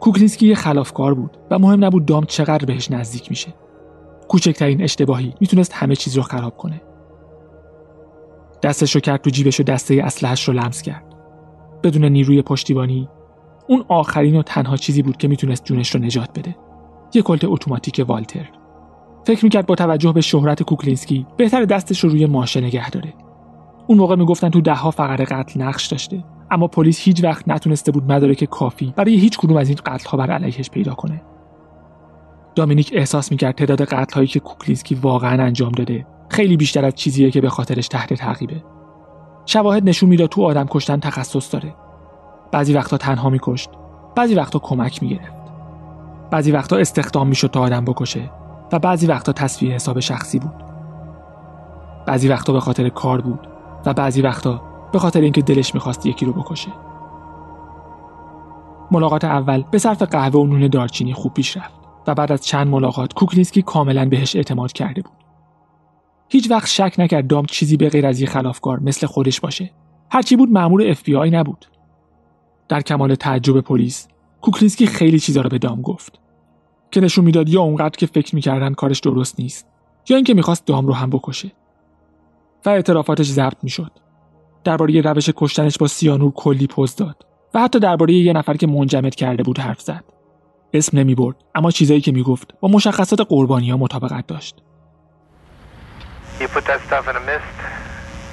کوکلینسکی 0.00 0.46
یه 0.46 0.54
خلافکار 0.54 1.14
بود 1.14 1.36
و 1.50 1.58
مهم 1.58 1.84
نبود 1.84 2.06
دام 2.06 2.24
چقدر 2.24 2.64
بهش 2.64 2.90
نزدیک 2.90 3.30
میشه. 3.30 3.54
کوچکترین 4.28 4.82
اشتباهی 4.82 5.34
می‌تونست 5.40 5.72
همه 5.72 5.96
چیز 5.96 6.16
رو 6.16 6.22
خراب 6.22 6.56
کنه. 6.56 6.80
دستش 8.62 8.94
رو 8.94 9.00
کرد 9.00 9.20
تو 9.20 9.30
جیبش 9.30 9.60
و 9.60 9.62
دسته 9.62 10.02
اسلحه‌اش 10.04 10.48
رو 10.48 10.54
لمس 10.54 10.82
کرد. 10.82 11.04
بدون 11.82 12.04
نیروی 12.04 12.42
پشتیبانی 12.42 13.08
اون 13.68 13.84
آخرین 13.88 14.36
و 14.36 14.42
تنها 14.42 14.76
چیزی 14.76 15.02
بود 15.02 15.16
که 15.16 15.28
می‌تونست 15.28 15.64
جونش 15.64 15.94
رو 15.94 16.00
نجات 16.00 16.38
بده. 16.38 16.56
یه 17.14 17.22
کلت 17.22 17.44
اتوماتیک 17.44 18.04
والتر. 18.08 18.50
فکر 19.24 19.44
می‌کرد 19.44 19.66
با 19.66 19.74
توجه 19.74 20.12
به 20.12 20.20
شهرت 20.20 20.62
کوکلینسکی 20.62 21.26
بهتره 21.36 21.64
دستش 21.64 22.04
رو 22.04 22.10
روی 22.10 22.26
ماشه 22.26 22.60
نگه 22.60 22.90
داره. 22.90 23.14
اون 23.86 23.98
موقع 23.98 24.16
می‌گفتن 24.16 24.48
تو 24.48 24.60
دهها 24.60 24.90
فقره 24.90 25.24
قتل 25.24 25.62
نقش 25.62 25.86
داشته 25.86 26.24
اما 26.50 26.68
پلیس 26.68 27.00
هیچ 27.00 27.24
وقت 27.24 27.48
نتونسته 27.48 27.92
بود 27.92 28.12
مدارک 28.12 28.44
کافی 28.44 28.92
برای 28.96 29.16
هیچ 29.16 29.38
کدوم 29.38 29.56
از 29.56 29.68
این 29.68 29.78
قتل 29.86 30.08
ها 30.08 30.18
بر 30.18 30.30
علیهش 30.30 30.70
پیدا 30.70 30.94
کنه. 30.94 31.22
دامینیک 32.54 32.90
احساس 32.94 33.30
می‌کرد 33.30 33.54
تعداد 33.54 33.82
قتل 33.82 34.14
هایی 34.14 34.26
که 34.26 34.40
کوکلینسکی 34.40 34.94
واقعا 34.94 35.44
انجام 35.44 35.72
داده 35.72 36.06
خیلی 36.32 36.56
بیشتر 36.56 36.84
از 36.84 36.94
چیزیه 36.94 37.30
که 37.30 37.40
به 37.40 37.48
خاطرش 37.50 37.88
تحت 37.88 38.14
تعقیبه. 38.14 38.64
شواهد 39.46 39.88
نشون 39.88 40.08
می‌داد 40.08 40.28
تو 40.28 40.42
آدم 40.42 40.66
کشتن 40.70 41.00
تخصص 41.00 41.54
داره. 41.54 41.74
بعضی 42.52 42.74
وقتا 42.74 42.96
تنها 42.96 43.30
میکشت 43.30 43.70
بعضی 44.16 44.34
وقتا 44.34 44.58
کمک 44.58 45.02
می‌گرفت. 45.02 45.42
بعضی 46.30 46.52
وقتا 46.52 46.76
استخدام 46.76 47.28
می‌شد 47.28 47.50
تا 47.50 47.60
آدم 47.60 47.84
بکشه 47.84 48.30
و 48.72 48.78
بعضی 48.78 49.06
وقتا 49.06 49.32
تسویه 49.32 49.74
حساب 49.74 50.00
شخصی 50.00 50.38
بود. 50.38 50.54
بعضی 52.06 52.28
وقتا 52.28 52.52
به 52.52 52.60
خاطر 52.60 52.88
کار 52.88 53.20
بود 53.20 53.48
و 53.86 53.94
بعضی 53.94 54.22
وقتا 54.22 54.62
به 54.92 54.98
خاطر 54.98 55.20
اینکه 55.20 55.42
دلش 55.42 55.74
می‌خواست 55.74 56.06
یکی 56.06 56.26
رو 56.26 56.32
بکشه. 56.32 56.72
ملاقات 58.90 59.24
اول 59.24 59.64
به 59.70 59.78
صرف 59.78 60.02
قهوه 60.02 60.40
و 60.40 60.46
نون 60.46 60.68
دارچینی 60.68 61.12
خوب 61.12 61.34
پیش 61.34 61.56
رفت 61.56 61.80
و 62.06 62.14
بعد 62.14 62.32
از 62.32 62.44
چند 62.44 62.66
ملاقات 62.66 63.12
کوکلینسکی 63.12 63.62
کاملا 63.62 64.08
بهش 64.08 64.36
اعتماد 64.36 64.72
کرده 64.72 65.02
بود. 65.02 65.21
هیچ 66.32 66.50
وقت 66.50 66.68
شک 66.68 66.94
نکرد 66.98 67.26
دام 67.26 67.46
چیزی 67.46 67.76
به 67.76 67.88
غیر 67.88 68.06
از 68.06 68.20
یه 68.20 68.26
خلافکار 68.26 68.80
مثل 68.80 69.06
خودش 69.06 69.40
باشه. 69.40 69.70
هرچی 70.10 70.36
بود 70.36 70.52
مأمور 70.52 70.90
اف 70.90 71.08
نبود. 71.08 71.66
در 72.68 72.80
کمال 72.80 73.14
تعجب 73.14 73.60
پلیس 73.60 74.08
کوکلینسکی 74.40 74.86
خیلی 74.86 75.20
چیزا 75.20 75.40
رو 75.40 75.48
به 75.48 75.58
دام 75.58 75.82
گفت. 75.82 76.20
که 76.90 77.00
نشون 77.00 77.24
می‌داد 77.24 77.48
یا 77.48 77.60
اونقدر 77.62 77.96
که 77.96 78.06
فکر 78.06 78.34
می‌کردن 78.34 78.72
کارش 78.74 79.00
درست 79.00 79.40
نیست 79.40 79.66
یا 80.08 80.16
اینکه 80.16 80.34
می‌خواست 80.34 80.66
دام 80.66 80.86
رو 80.86 80.92
هم 80.92 81.10
بکشه. 81.10 81.52
و 82.66 82.68
اعترافاتش 82.68 83.26
ضبط 83.26 83.58
می‌شد. 83.62 83.92
درباره 84.64 85.00
روش 85.00 85.30
کشتنش 85.36 85.78
با 85.78 85.86
سیانور 85.86 86.32
کلی 86.32 86.66
پوز 86.66 86.96
داد. 86.96 87.26
و 87.54 87.60
حتی 87.60 87.78
درباره 87.78 88.14
یه 88.14 88.32
نفر 88.32 88.56
که 88.56 88.66
منجمد 88.66 89.14
کرده 89.14 89.42
بود 89.42 89.58
حرف 89.58 89.80
زد. 89.80 90.04
اسم 90.72 90.98
نمی 90.98 91.14
برد 91.14 91.36
اما 91.54 91.70
چیزایی 91.70 92.00
که 92.00 92.12
می‌گفت 92.12 92.54
با 92.60 92.68
مشخصات 92.68 93.20
قربانی 93.20 93.70
ها 93.70 93.76
مطابقت 93.76 94.26
داشت. 94.26 94.62
You 96.41 96.47
put 96.47 96.65
that 96.65 96.81
stuff 96.85 97.07
in 97.07 97.15
a 97.15 97.23
mist, 97.31 97.57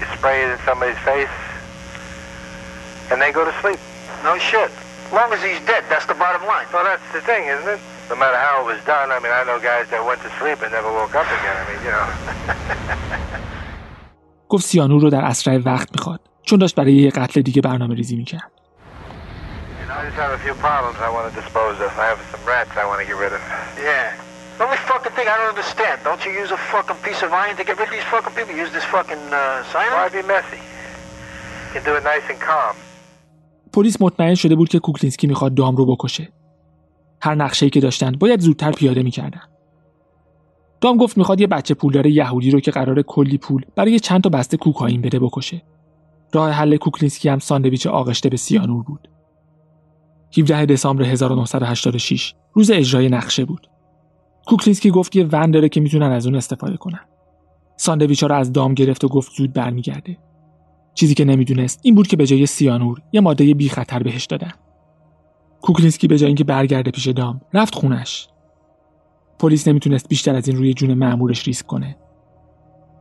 you 0.00 0.06
spray 0.16 0.44
it 0.44 0.50
in 0.54 0.58
somebody's 0.68 0.98
face, 1.10 1.36
and 3.10 3.16
they 3.22 3.32
go 3.32 3.44
to 3.44 3.54
sleep. 3.62 3.80
No 4.22 4.38
shit. 4.38 4.70
As 5.06 5.12
long 5.12 5.32
as 5.32 5.42
he's 5.42 5.60
dead, 5.72 5.84
that's 5.88 6.06
the 6.06 6.18
bottom 6.24 6.42
line. 6.46 6.66
Well, 6.72 6.84
that's 6.84 7.06
the 7.12 7.20
thing, 7.20 7.42
isn't 7.54 7.68
it? 7.68 7.80
No 8.10 8.16
matter 8.16 8.36
how 8.36 8.54
it 8.62 8.66
was 8.72 8.80
done, 8.84 9.08
I 9.16 9.18
mean, 9.22 9.32
I 9.32 9.42
know 9.48 9.56
guys 9.72 9.88
that 9.92 10.04
went 10.04 10.20
to 10.26 10.30
sleep 10.38 10.58
and 10.64 10.70
never 10.72 10.90
woke 10.92 11.14
up 11.14 11.28
again. 11.38 11.56
I 11.62 11.64
mean, 11.68 11.80
you 11.86 11.92
know. 11.96 12.06
گفت 14.48 14.66
سیانور 14.66 15.02
رو 15.02 15.10
در 15.10 15.24
اسرع 15.24 15.58
وقت 15.64 15.88
میخواد 15.92 16.20
چون 16.42 16.58
داشت 16.58 16.74
برای 16.74 16.92
یه 16.92 17.10
قتل 17.10 17.42
دیگه 17.42 17.62
برنامه 17.62 17.94
ریزی 17.94 18.16
میکرد. 18.16 18.50
I 19.94 20.06
just 20.06 20.16
have 20.16 20.32
a 20.32 20.38
few 20.38 20.54
problems 20.54 20.96
I 20.98 21.08
want 21.16 21.24
to 21.30 21.40
dispose 21.40 21.76
of. 21.80 21.90
I 22.04 22.06
have 22.10 22.20
some 22.32 22.44
rats 22.44 22.76
I 22.76 22.84
want 22.84 23.00
to 23.02 23.06
get 23.06 23.16
rid 23.24 23.32
of. 23.32 23.40
Yeah. 23.78 24.27
The 24.59 24.65
only 24.67 24.81
fucking 24.91 25.13
thing 25.17 25.27
I 25.33 25.35
don't 25.39 25.51
understand, 25.55 25.97
don't 26.03 26.21
you 26.25 26.31
use 26.43 26.51
a 26.51 26.61
fucking 26.73 26.99
piece 27.07 27.21
of 27.25 27.29
iron 27.43 27.55
to 27.59 27.63
get 27.67 27.75
rid 27.79 27.87
of 27.87 27.93
these 27.95 28.07
fucking 28.13 28.33
people? 28.37 28.53
use 28.63 28.71
this 28.77 28.87
fucking 28.95 29.23
uh, 29.41 29.63
cyanide? 29.71 30.11
Why 30.11 30.21
be 30.21 30.27
messy? 30.35 30.61
You 31.65 31.69
can 31.73 31.83
do 31.87 31.93
it 31.97 32.03
nice 32.13 32.27
and 32.33 32.39
calm. 32.49 32.75
پلیس 33.73 34.01
مطمئن 34.01 34.35
شده 34.35 34.55
بود 34.55 34.69
که 34.69 34.79
کوکلینسکی 34.79 35.27
می‌خواد 35.27 35.53
دام 35.53 35.75
رو 35.75 35.85
بکشه. 35.85 36.31
هر 37.21 37.35
نقشه‌ای 37.35 37.69
که 37.69 37.79
داشتن 37.79 38.11
باید 38.11 38.39
زودتر 38.39 38.71
پیاده 38.71 39.03
می‌کردن. 39.03 39.41
دام 40.81 40.97
گفت 40.97 41.17
می‌خواد 41.17 41.41
یه 41.41 41.47
بچه 41.47 41.73
پولدار 41.73 42.05
یهودی 42.05 42.51
رو 42.51 42.59
که 42.59 42.71
قراره 42.71 43.01
کلی 43.01 43.37
پول 43.37 43.65
برای 43.75 43.99
چند 43.99 44.23
تا 44.23 44.29
بسته 44.29 44.57
کوکائین 44.57 45.01
بده 45.01 45.19
بکشه. 45.19 45.61
راه 46.33 46.51
حل 46.51 46.77
کوکلینسکی 46.77 47.29
هم 47.29 47.39
ساندویچ 47.39 47.87
آغشته 47.87 48.29
به 48.29 48.37
سیانور 48.37 48.83
بود. 48.83 49.09
17 50.37 50.65
دسامبر 50.65 51.03
1986 51.03 52.33
روز 52.53 52.71
اجرای 52.71 53.09
نقشه 53.09 53.45
بود. 53.45 53.69
کوکلینسکی 54.49 54.91
گفت 54.91 55.15
یه 55.15 55.27
ون 55.31 55.51
داره 55.51 55.69
که 55.69 55.81
می‌تونن 55.81 56.11
از 56.11 56.25
اون 56.25 56.35
استفاده 56.35 56.77
کنن. 56.77 56.99
ساندویچ 57.77 58.23
رو 58.23 58.35
از 58.35 58.53
دام 58.53 58.73
گرفت 58.73 59.03
و 59.03 59.07
گفت 59.07 59.31
زود 59.31 59.53
برمیگرده. 59.53 60.17
چیزی 60.93 61.13
که 61.13 61.25
نمی‌دونست 61.25 61.79
این 61.83 61.95
بود 61.95 62.07
که 62.07 62.17
به 62.17 62.25
جای 62.25 62.45
سیانور 62.45 63.01
یه 63.11 63.21
ماده 63.21 63.53
بی 63.53 63.69
خطر 63.69 64.03
بهش 64.03 64.25
دادن. 64.25 64.51
کوکلینسکی 65.61 66.07
به 66.07 66.17
جای 66.17 66.27
اینکه 66.27 66.43
برگرده 66.43 66.91
پیش 66.91 67.07
دام 67.07 67.41
رفت 67.53 67.75
خونش. 67.75 68.27
پلیس 69.39 69.67
نمی‌تونست 69.67 70.09
بیشتر 70.09 70.35
از 70.35 70.47
این 70.47 70.57
روی 70.57 70.73
جون 70.73 70.93
مأمورش 70.93 71.47
ریسک 71.47 71.65
کنه. 71.65 71.97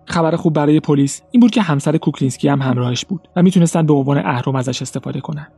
خبر 0.05 0.37
خوب 0.37 0.53
برای 0.53 0.81
پلیس 0.81 1.23
این 1.31 1.41
بود 1.41 1.51
که 1.51 1.63
همسر 1.63 1.97
کوکلینسکی 1.97 2.49
هم 2.49 2.63
همراهش 2.63 3.05
بود 3.05 3.29
و 3.37 3.43
می‌تونستن 3.43 3.87
به 3.87 3.95
عنوان 3.95 4.19
اهرم 4.19 4.57
ازش 4.57 4.83
استفاده 4.83 5.21
کنن. 5.21 5.49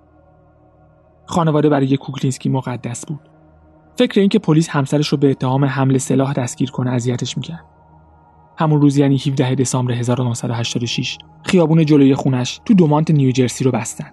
خانواده 1.27 1.69
برای 1.69 1.97
کوکلینسکی 1.97 2.49
مقدس 2.49 3.07
بود. 3.07 3.21
فکر 4.01 4.21
اینکه 4.21 4.39
پلیس 4.39 4.69
همسرش 4.69 5.09
رو 5.09 5.19
به 5.19 5.31
اتهام 5.31 5.65
حمل 5.65 5.99
سلاح 5.99 6.33
دستگیر 6.33 6.71
کنه 6.71 6.91
اذیتش 6.91 7.37
می‌کرد. 7.37 7.65
همون 8.59 8.81
روز 8.81 8.97
یعنی 8.97 9.17
17 9.17 9.55
دسامبر 9.55 9.93
1986 9.93 11.19
خیابون 11.43 11.85
جلوی 11.85 12.15
خونش 12.15 12.61
تو 12.65 12.75
دومانت 12.75 13.11
نیوجرسی 13.11 13.65
رو 13.65 13.71
بستن. 13.71 14.11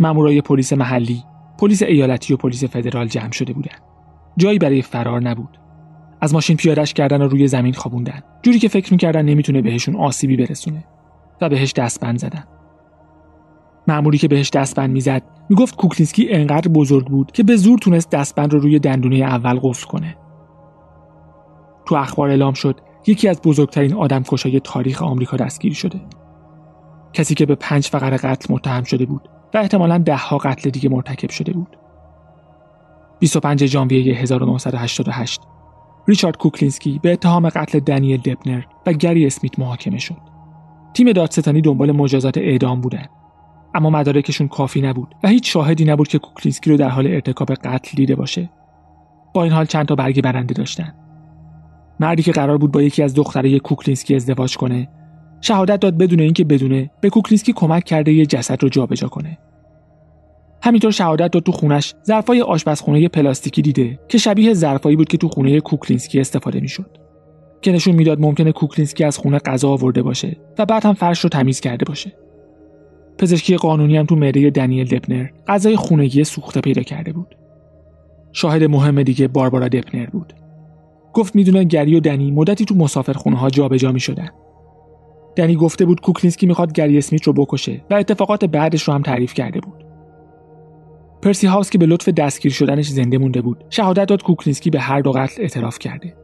مامورای 0.00 0.40
پلیس 0.40 0.72
محلی، 0.72 1.24
پلیس 1.58 1.82
ایالتی 1.82 2.34
و 2.34 2.36
پلیس 2.36 2.64
فدرال 2.64 3.08
جمع 3.08 3.32
شده 3.32 3.52
بودن. 3.52 3.76
جایی 4.36 4.58
برای 4.58 4.82
فرار 4.82 5.22
نبود. 5.22 5.58
از 6.20 6.34
ماشین 6.34 6.56
پیادش 6.56 6.94
کردن 6.94 7.22
و 7.22 7.28
روی 7.28 7.48
زمین 7.48 7.72
خوابوندن. 7.72 8.20
جوری 8.42 8.58
که 8.58 8.68
فکر 8.68 8.92
می‌کردن 8.92 9.22
نمی‌تونه 9.22 9.62
بهشون 9.62 9.96
آسیبی 9.96 10.36
برسونه 10.36 10.84
و 11.40 11.48
بهش 11.48 11.72
دستبند 11.72 12.18
زدن. 12.18 12.44
مأموری 13.90 14.18
که 14.18 14.28
بهش 14.28 14.50
دستبند 14.50 14.90
می‌زد 14.90 15.22
می‌گفت 15.48 15.76
کوکلینسکی 15.76 16.30
انقدر 16.30 16.68
بزرگ 16.68 17.06
بود 17.06 17.32
که 17.32 17.42
به 17.42 17.56
زور 17.56 17.78
تونست 17.78 18.10
دستبند 18.10 18.52
رو 18.52 18.60
روی 18.60 18.78
دندونه 18.78 19.16
اول 19.16 19.60
قفل 19.62 19.86
کنه. 19.86 20.16
تو 21.86 21.94
اخبار 21.94 22.28
اعلام 22.28 22.52
شد 22.52 22.80
یکی 23.06 23.28
از 23.28 23.42
بزرگترین 23.42 23.94
آدمکشای 23.94 24.60
تاریخ 24.60 25.02
آمریکا 25.02 25.36
دستگیر 25.36 25.74
شده. 25.74 26.00
کسی 27.12 27.34
که 27.34 27.46
به 27.46 27.54
پنج 27.54 27.86
فقره 27.86 28.16
قتل 28.16 28.54
متهم 28.54 28.84
شده 28.84 29.06
بود 29.06 29.28
و 29.54 29.58
احتمالا 29.58 29.98
دهها 29.98 30.38
قتل 30.38 30.70
دیگه 30.70 30.88
مرتکب 30.88 31.30
شده 31.30 31.52
بود. 31.52 31.76
25 33.18 33.66
ژانویه 33.66 34.14
1988 34.14 35.40
ریچارد 36.08 36.36
کوکلینسکی 36.36 37.00
به 37.02 37.12
اتهام 37.12 37.48
قتل 37.48 37.80
دنیل 37.80 38.20
دپنر 38.20 38.62
و 38.86 38.92
گری 38.92 39.26
اسمیت 39.26 39.58
محاکمه 39.58 39.98
شد. 39.98 40.16
تیم 40.94 41.12
دادستانی 41.12 41.60
دنبال 41.60 41.92
مجازات 41.92 42.38
اعدام 42.38 42.80
بودند 42.80 43.19
اما 43.74 43.90
مدارکشون 43.90 44.48
کافی 44.48 44.80
نبود 44.80 45.14
و 45.22 45.28
هیچ 45.28 45.52
شاهدی 45.52 45.84
نبود 45.84 46.08
که 46.08 46.18
کوکلینسکی 46.18 46.70
رو 46.70 46.76
در 46.76 46.88
حال 46.88 47.06
ارتکاب 47.06 47.54
قتل 47.54 47.96
دیده 47.96 48.14
باشه. 48.14 48.50
با 49.34 49.42
این 49.42 49.52
حال 49.52 49.66
چند 49.66 49.86
تا 49.86 49.94
برگ 49.94 50.22
برنده 50.22 50.54
داشتن. 50.54 50.94
مردی 52.00 52.22
که 52.22 52.32
قرار 52.32 52.58
بود 52.58 52.72
با 52.72 52.82
یکی 52.82 53.02
از 53.02 53.14
دخترای 53.14 53.60
کوکلینسکی 53.60 54.14
ازدواج 54.14 54.56
کنه، 54.56 54.88
شهادت 55.40 55.80
داد 55.80 55.98
بدون 55.98 56.20
اینکه 56.20 56.44
بدونه 56.44 56.90
به 57.00 57.10
کوکلینسکی 57.10 57.52
کمک 57.52 57.84
کرده 57.84 58.12
یه 58.12 58.26
جسد 58.26 58.62
رو 58.62 58.68
جابجا 58.68 59.08
کنه. 59.08 59.38
همینطور 60.62 60.90
شهادت 60.90 61.30
داد 61.30 61.42
تو 61.42 61.52
خونش 61.52 61.94
ظرفای 62.06 62.42
آشپزخونه 62.42 63.08
پلاستیکی 63.08 63.62
دیده 63.62 63.98
که 64.08 64.18
شبیه 64.18 64.54
ظرفایی 64.54 64.96
بود 64.96 65.08
که 65.08 65.16
تو 65.16 65.28
خونه 65.28 65.60
کوکلینسکی 65.60 66.20
استفاده 66.20 66.60
می‌شد. 66.60 66.98
که 67.62 67.72
نشون 67.72 67.94
می‌داد 67.94 68.20
ممکنه 68.20 68.52
کوکلینسکی 68.52 69.04
از 69.04 69.18
خونه 69.18 69.38
غذا 69.38 69.68
آورده 69.68 70.02
باشه 70.02 70.36
و 70.58 70.66
بعد 70.66 70.86
هم 70.86 70.94
فرش 70.94 71.20
رو 71.20 71.30
تمیز 71.30 71.60
کرده 71.60 71.84
باشه. 71.84 72.12
پزشکی 73.20 73.56
قانونی 73.56 73.96
هم 73.96 74.06
تو 74.06 74.16
معده 74.16 74.50
دنیل 74.50 74.86
دپنر 74.88 75.26
غذای 75.48 75.76
خونگی 75.76 76.24
سوخته 76.24 76.60
پیدا 76.60 76.82
کرده 76.82 77.12
بود. 77.12 77.36
شاهد 78.32 78.64
مهم 78.64 79.02
دیگه 79.02 79.28
باربارا 79.28 79.68
دپنر 79.68 80.06
بود. 80.06 80.32
گفت 81.12 81.36
می‌دونه 81.36 81.64
گری 81.64 81.96
و 81.96 82.00
دنی 82.00 82.30
مدتی 82.30 82.64
تو 82.64 82.74
مسافرخونه 82.74 83.36
ها 83.36 83.50
جابجا 83.50 83.92
می 83.92 84.00
شدن. 84.00 84.28
دنی 85.36 85.56
گفته 85.56 85.84
بود 85.84 86.00
کوکلینسکی 86.00 86.46
می‌خواد 86.46 86.72
گری 86.72 86.98
اسمیت 86.98 87.26
رو 87.26 87.32
بکشه 87.32 87.84
و 87.90 87.94
اتفاقات 87.94 88.44
بعدش 88.44 88.82
رو 88.82 88.94
هم 88.94 89.02
تعریف 89.02 89.34
کرده 89.34 89.60
بود. 89.60 89.84
پرسی 91.22 91.46
هاوس 91.46 91.70
که 91.70 91.78
به 91.78 91.86
لطف 91.86 92.08
دستگیر 92.08 92.52
شدنش 92.52 92.88
زنده 92.88 93.18
مونده 93.18 93.40
بود 93.40 93.64
شهادت 93.70 94.06
داد 94.06 94.22
کوکلینسکی 94.22 94.70
به 94.70 94.80
هر 94.80 95.00
دو 95.00 95.12
قتل 95.12 95.42
اعتراف 95.42 95.78
کرده 95.78 96.14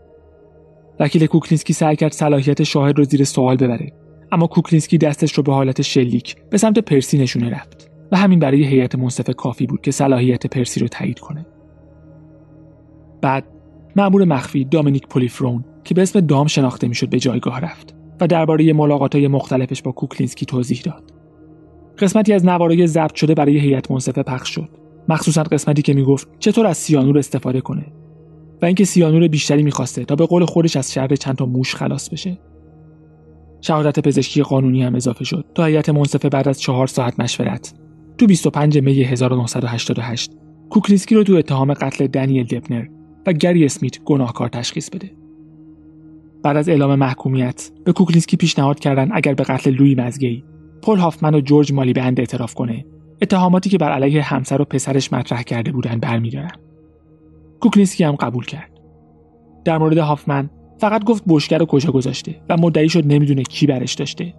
وکیل 1.01 1.27
کوکلینسکی 1.27 1.73
سعی 1.73 1.97
کرد 1.97 2.13
صلاحیت 2.13 2.63
شاهد 2.63 2.99
رو 2.99 3.05
زیر 3.05 3.25
سوال 3.25 3.57
ببره 3.57 3.93
اما 4.33 4.47
کوکلینسکی 4.47 4.99
دستش 4.99 5.33
رو 5.33 5.43
به 5.43 5.53
حالت 5.53 5.83
شلیک 5.83 6.37
به 6.51 6.59
سمت 6.59 6.79
پرسی 6.79 7.19
نشونه 7.19 7.51
رفت 7.51 7.91
و 8.13 8.17
همین 8.17 8.39
برای 8.39 8.65
هیئت 8.65 8.95
منصفه 8.95 9.33
کافی 9.33 9.67
بود 9.67 9.81
که 9.81 9.91
صلاحیت 9.91 10.47
پرسی 10.47 10.81
رو 10.81 10.89
تایید 10.89 11.19
کنه. 11.19 11.47
بعد 13.21 13.45
مأمور 13.97 14.25
مخفی 14.25 14.65
دامینیک 14.65 15.07
پولیفرون 15.07 15.65
که 15.85 15.95
به 15.95 16.03
اسم 16.03 16.21
دام 16.21 16.47
شناخته 16.47 16.89
می‌شد 16.89 17.11
به 17.11 17.19
جایگاه 17.19 17.61
رفت 17.61 17.97
و 18.21 18.27
درباره 18.27 18.73
ملاقات‌های 18.73 19.29
مختلفش 19.29 19.83
با 19.83 19.93
کوکلینسکی 19.93 20.47
توضیح 20.47 20.81
داد. 20.85 21.13
قسمتی 21.99 22.33
از 22.33 22.45
نوارای 22.45 22.87
ضبط 22.87 23.15
شده 23.15 23.35
برای 23.35 23.59
هیئت 23.59 23.91
منصفه 23.91 24.23
پخش 24.23 24.55
شد. 24.55 24.69
مخصوصا 25.09 25.43
قسمتی 25.43 25.83
که 25.83 25.95
می‌گفت 25.95 26.29
چطور 26.39 26.67
از 26.67 26.77
سیانور 26.77 27.19
استفاده 27.19 27.61
کنه 27.61 27.87
و 28.63 28.67
اینکه 28.67 28.85
سیانور 28.85 29.29
بیشتری 29.29 29.63
می‌خواسته 29.63 30.05
تا 30.05 30.17
به 30.17 30.27
قول 30.27 30.45
خودش 30.45 30.77
از 30.77 30.93
شر 30.93 31.17
چند 31.17 31.37
تا 31.37 31.47
موش 31.47 31.75
خلاص 31.75 32.09
بشه. 32.09 32.39
شهادت 33.67 34.01
پزشکی 34.01 34.43
قانونی 34.43 34.83
هم 34.83 34.95
اضافه 34.95 35.25
شد. 35.25 35.45
تا 35.55 35.65
هیئت 35.65 35.89
منصفه 35.89 36.29
بعد 36.29 36.49
از 36.49 36.61
چهار 36.61 36.87
ساعت 36.87 37.21
مشورت. 37.21 37.75
تو 38.19 38.27
25 38.27 38.79
می 38.79 39.03
1988 39.03 40.31
کوکلینسکی 40.71 41.15
رو 41.15 41.23
تو 41.23 41.35
اتهام 41.35 41.75
قتل 41.75 42.07
دنیل 42.07 42.47
دپنر 42.47 42.87
و 43.27 43.33
گری 43.33 43.65
اسمیت 43.65 43.99
گناهکار 44.05 44.49
تشخیص 44.49 44.91
بده. 44.91 45.11
بعد 46.43 46.57
از 46.57 46.69
اعلام 46.69 46.95
محکومیت 46.95 47.71
به 47.85 47.93
کوکلینسکی 47.93 48.37
پیشنهاد 48.37 48.79
کردن 48.79 49.09
اگر 49.13 49.35
به 49.35 49.45
قتل 49.45 49.71
لوی 49.71 49.95
مزگی 49.95 50.45
پل 50.83 50.99
هافمن 50.99 51.35
و 51.35 51.41
جورج 51.41 51.73
مالی 51.73 51.93
بند 51.93 52.21
اعتراف 52.21 52.55
کنه. 52.55 52.87
اتهاماتی 53.23 53.71
که 53.71 53.79
بر 53.79 53.93
علیه 53.93 54.23
همسر 54.23 54.63
و 54.63 54.65
پسرش 54.65 55.13
مطرح 55.13 55.43
کرده 55.43 55.73
بودن 55.73 55.99
برمیدارن. 55.99 56.57
کوکلینسکی 57.61 58.05
هم 58.05 58.15
قبول 58.15 58.45
کرد. 58.45 58.71
در 59.65 59.79
مورد 59.79 59.99
هافمن 59.99 60.51
فقط 60.79 61.05
گفت 61.05 61.23
بشکه 61.29 61.59
رو 61.59 61.67
کجا 61.67 61.93
گذاشته 61.93 62.35
و 62.49 62.57
مدعی 62.57 62.89
شد 62.89 63.07
نمی‌دونه 63.07 63.43
کی 63.43 63.67
برش 63.67 63.95
داشته. 63.95 64.35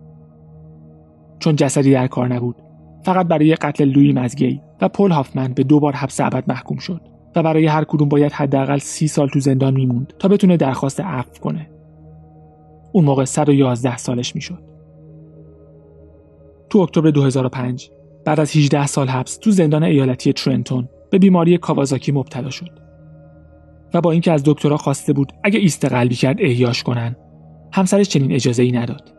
چون 1.39 1.55
جسدی 1.55 1.91
در 1.91 2.07
کار 2.07 2.27
نبود 2.33 2.55
فقط 3.03 3.27
برای 3.27 3.55
قتل 3.55 3.85
لوی 3.85 4.13
مزگی 4.13 4.61
و 4.81 4.87
پل 4.87 5.11
هافمن 5.11 5.53
به 5.53 5.63
دو 5.63 5.79
بار 5.79 5.93
حبس 5.93 6.21
ابد 6.21 6.43
محکوم 6.47 6.77
شد 6.77 7.01
و 7.35 7.43
برای 7.43 7.65
هر 7.65 7.83
کدوم 7.83 8.09
باید 8.09 8.31
حداقل 8.31 8.77
سی 8.77 9.07
سال 9.07 9.27
تو 9.29 9.39
زندان 9.39 9.73
میموند 9.73 10.13
تا 10.19 10.27
بتونه 10.27 10.57
درخواست 10.57 10.99
عفو 10.99 11.41
کنه. 11.41 11.69
اون 12.91 13.05
موقع 13.05 13.25
111 13.25 13.97
سالش 13.97 14.35
می‌شد. 14.35 14.63
تو 16.69 16.79
اکتبر 16.79 17.11
2005 17.11 17.91
بعد 18.25 18.39
از 18.39 18.55
18 18.55 18.85
سال 18.85 19.07
حبس 19.07 19.37
تو 19.37 19.51
زندان 19.51 19.83
ایالتی 19.83 20.33
ترنتون 20.33 20.89
به 21.11 21.17
بیماری 21.17 21.57
کاوازاکی 21.57 22.11
مبتلا 22.11 22.49
شد. 22.49 22.86
و 23.93 24.01
با 24.01 24.11
اینکه 24.11 24.31
از 24.31 24.43
دکترها 24.45 24.77
خواسته 24.77 25.13
بود 25.13 25.33
اگه 25.43 25.59
ایست 25.59 25.85
قلبی 25.85 26.15
کرد 26.15 26.37
احیاش 26.39 26.83
کنن. 26.83 27.15
همسرش 27.73 28.09
چنین 28.09 28.31
اجازه 28.31 28.63
ای 28.63 28.71
نداد. 28.71 29.13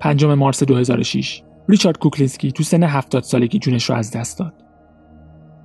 پنجم 0.00 0.34
مارس 0.34 0.62
2006 0.62 1.42
ریچارد 1.68 1.98
کوکلینسکی 1.98 2.52
تو 2.52 2.62
سن 2.62 2.82
70 2.82 3.22
سالگی 3.22 3.58
جونش 3.58 3.84
رو 3.84 3.96
از 3.96 4.10
دست 4.10 4.38
داد. 4.38 4.54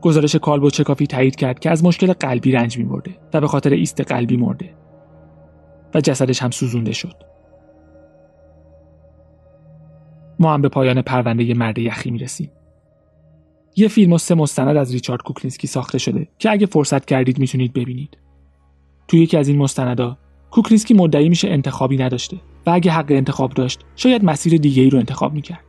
گزارش 0.02 0.36
کالبدشکافی 0.36 1.08
تایید 1.08 1.36
کرد 1.36 1.60
که 1.60 1.70
از 1.70 1.84
مشکل 1.84 2.14
قلبی 2.14 2.52
رنج 2.52 2.78
میبرده 2.78 3.12
و 3.34 3.42
به 3.42 3.48
خاطر 3.48 3.70
ایست 3.70 4.02
قلبی 4.02 4.38
مرده 4.38 4.74
و 5.96 6.02
جسدش 6.02 6.42
هم 6.42 6.52
سوزونده 6.52 6.92
شد. 6.92 7.16
ما 10.40 10.54
هم 10.54 10.62
به 10.62 10.70
پایان 10.70 11.02
پرونده 11.02 11.54
مرد 11.54 11.80
یخی 11.80 12.12
می‌رسیم. 12.12 12.52
یه 13.80 13.88
فیلم 13.88 14.14
و 14.14 14.18
سه 14.18 14.36
مستند 14.36 14.78
از 14.78 14.94
ریچارد 14.94 15.22
کوکلینسکی 15.22 15.68
ساخته 15.68 15.98
شده 15.98 16.28
که 16.40 16.52
اگه 16.52 16.66
فرصت 16.66 17.06
کردید 17.06 17.40
می‌تونید 17.40 17.74
ببینید. 17.74 18.18
تو 19.08 19.18
یکی 19.18 19.38
از 19.38 19.48
این 19.48 19.58
مستندا 19.58 20.18
کوکلینسکی 20.52 20.94
مدعی 20.94 21.30
میشه 21.30 21.50
انتخابی 21.50 21.98
نداشته 21.98 22.38
و 22.66 22.70
اگه 22.70 22.92
حق 22.92 23.06
انتخاب 23.10 23.54
داشت 23.54 23.80
شاید 23.96 24.26
مسیر 24.26 24.58
دیگه 24.58 24.84
ای 24.84 24.90
رو 24.90 25.00
انتخاب 25.00 25.34
می‌کرد. 25.34 25.64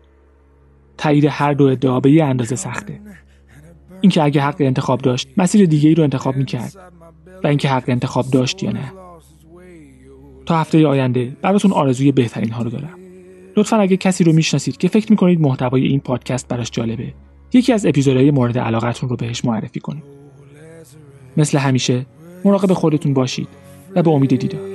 تایید 0.98 1.24
هر 1.24 1.52
دو 1.52 1.64
ادعا 1.64 2.00
به 2.00 2.10
یه 2.10 2.24
اندازه 2.24 2.56
سخته. 2.56 3.00
اینکه 4.00 4.22
اگه 4.22 4.40
حق 4.40 4.56
انتخاب 4.60 5.00
داشت 5.00 5.28
مسیر 5.36 5.66
دیگه 5.66 5.88
ای 5.88 5.94
رو 5.94 6.02
انتخاب 6.02 6.36
می‌کرد 6.36 6.72
و 7.44 7.46
اینکه 7.46 7.68
حق 7.68 7.84
انتخاب 7.88 8.26
داشت 8.30 8.62
یا 8.62 8.72
نه. 8.72 8.92
تا 10.46 10.56
هفته 10.56 10.86
آینده 10.86 11.36
براتون 11.42 11.72
آرزوی 11.72 12.12
بهترین 12.12 12.50
ها 12.50 12.62
رو 12.62 12.70
دارم. 12.70 12.98
لطفا 13.56 13.76
اگه 13.76 13.96
کسی 13.96 14.24
رو 14.24 14.32
می‌شناسید 14.32 14.76
که 14.76 14.88
فکر 14.88 15.10
می‌کنید 15.10 15.40
محتوای 15.40 15.86
این 15.86 16.00
پادکست 16.00 16.48
براش 16.48 16.70
جالبه 16.70 17.14
یکی 17.52 17.72
از 17.72 17.86
اپیزودهای 17.86 18.30
مورد 18.30 18.58
علاقتون 18.58 19.08
رو 19.08 19.16
بهش 19.16 19.44
معرفی 19.44 19.80
کنید 19.80 20.04
مثل 21.36 21.58
همیشه 21.58 22.06
مراقب 22.44 22.72
خودتون 22.72 23.14
باشید 23.14 23.48
و 23.94 24.02
به 24.02 24.10
امید 24.10 24.38
دیدار 24.38 24.70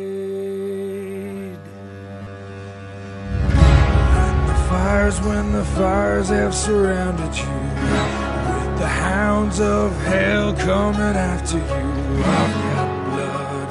when 5.26 5.52
the 5.52 5.66
fires 5.78 6.30
have 6.30 6.54
surrounded 6.54 7.34
you 7.38 7.56
with 8.50 8.80
the 8.80 8.88
hounds 8.88 9.60
of 9.60 9.88
hell 10.04 10.54
coming 10.54 11.16
after 11.34 11.58
you 11.58 11.90
I've 12.38 12.56
got 12.66 12.90
blood 13.10 13.70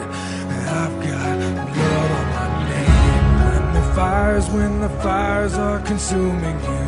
I've 0.80 0.96
got 1.08 1.36
blood 1.74 2.10
on 2.18 2.26
my 2.36 2.48
name 2.70 3.36
and 3.52 3.76
the 3.78 3.94
fires 3.94 4.46
when 4.56 4.80
the 4.80 4.92
fires 5.02 5.54
are 5.54 5.80
consuming 5.80 6.58
you 6.70 6.83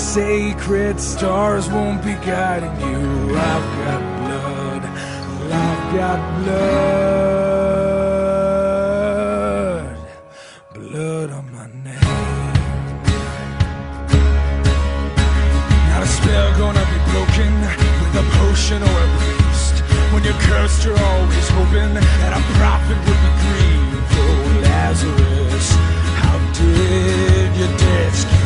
sacred 0.00 0.98
stars 0.98 1.68
won't 1.70 2.02
be 2.02 2.14
guiding 2.26 2.74
you. 2.80 3.36
I've 3.36 3.78
got 3.84 4.00
blood, 4.18 4.82
I've 5.52 5.94
got 5.94 6.18
blood, 6.40 6.80
blood 10.74 11.30
on 11.30 11.52
my 11.52 11.66
neck. 11.84 12.02
Not 15.90 16.02
a 16.02 16.06
spell 16.06 16.48
gonna 16.58 16.86
be 16.94 16.98
broken 17.12 17.52
with 18.00 18.22
a 18.22 18.24
potion 18.38 18.80
or 18.82 18.96
a 19.04 19.08
priest. 19.18 19.74
When 20.12 20.20
you're 20.24 20.40
cursed, 20.48 20.80
you're 20.84 20.98
always 20.98 21.48
hoping 21.50 21.92
that 21.94 22.32
a 22.40 22.42
prophet 22.58 22.98
would 23.06 23.20
be 23.26 23.32
grieved. 23.42 24.12
Oh, 24.22 24.60
Lazarus, 24.64 25.68
how 26.22 26.36
did 26.54 27.50
your 27.54 27.72
death? 27.76 28.39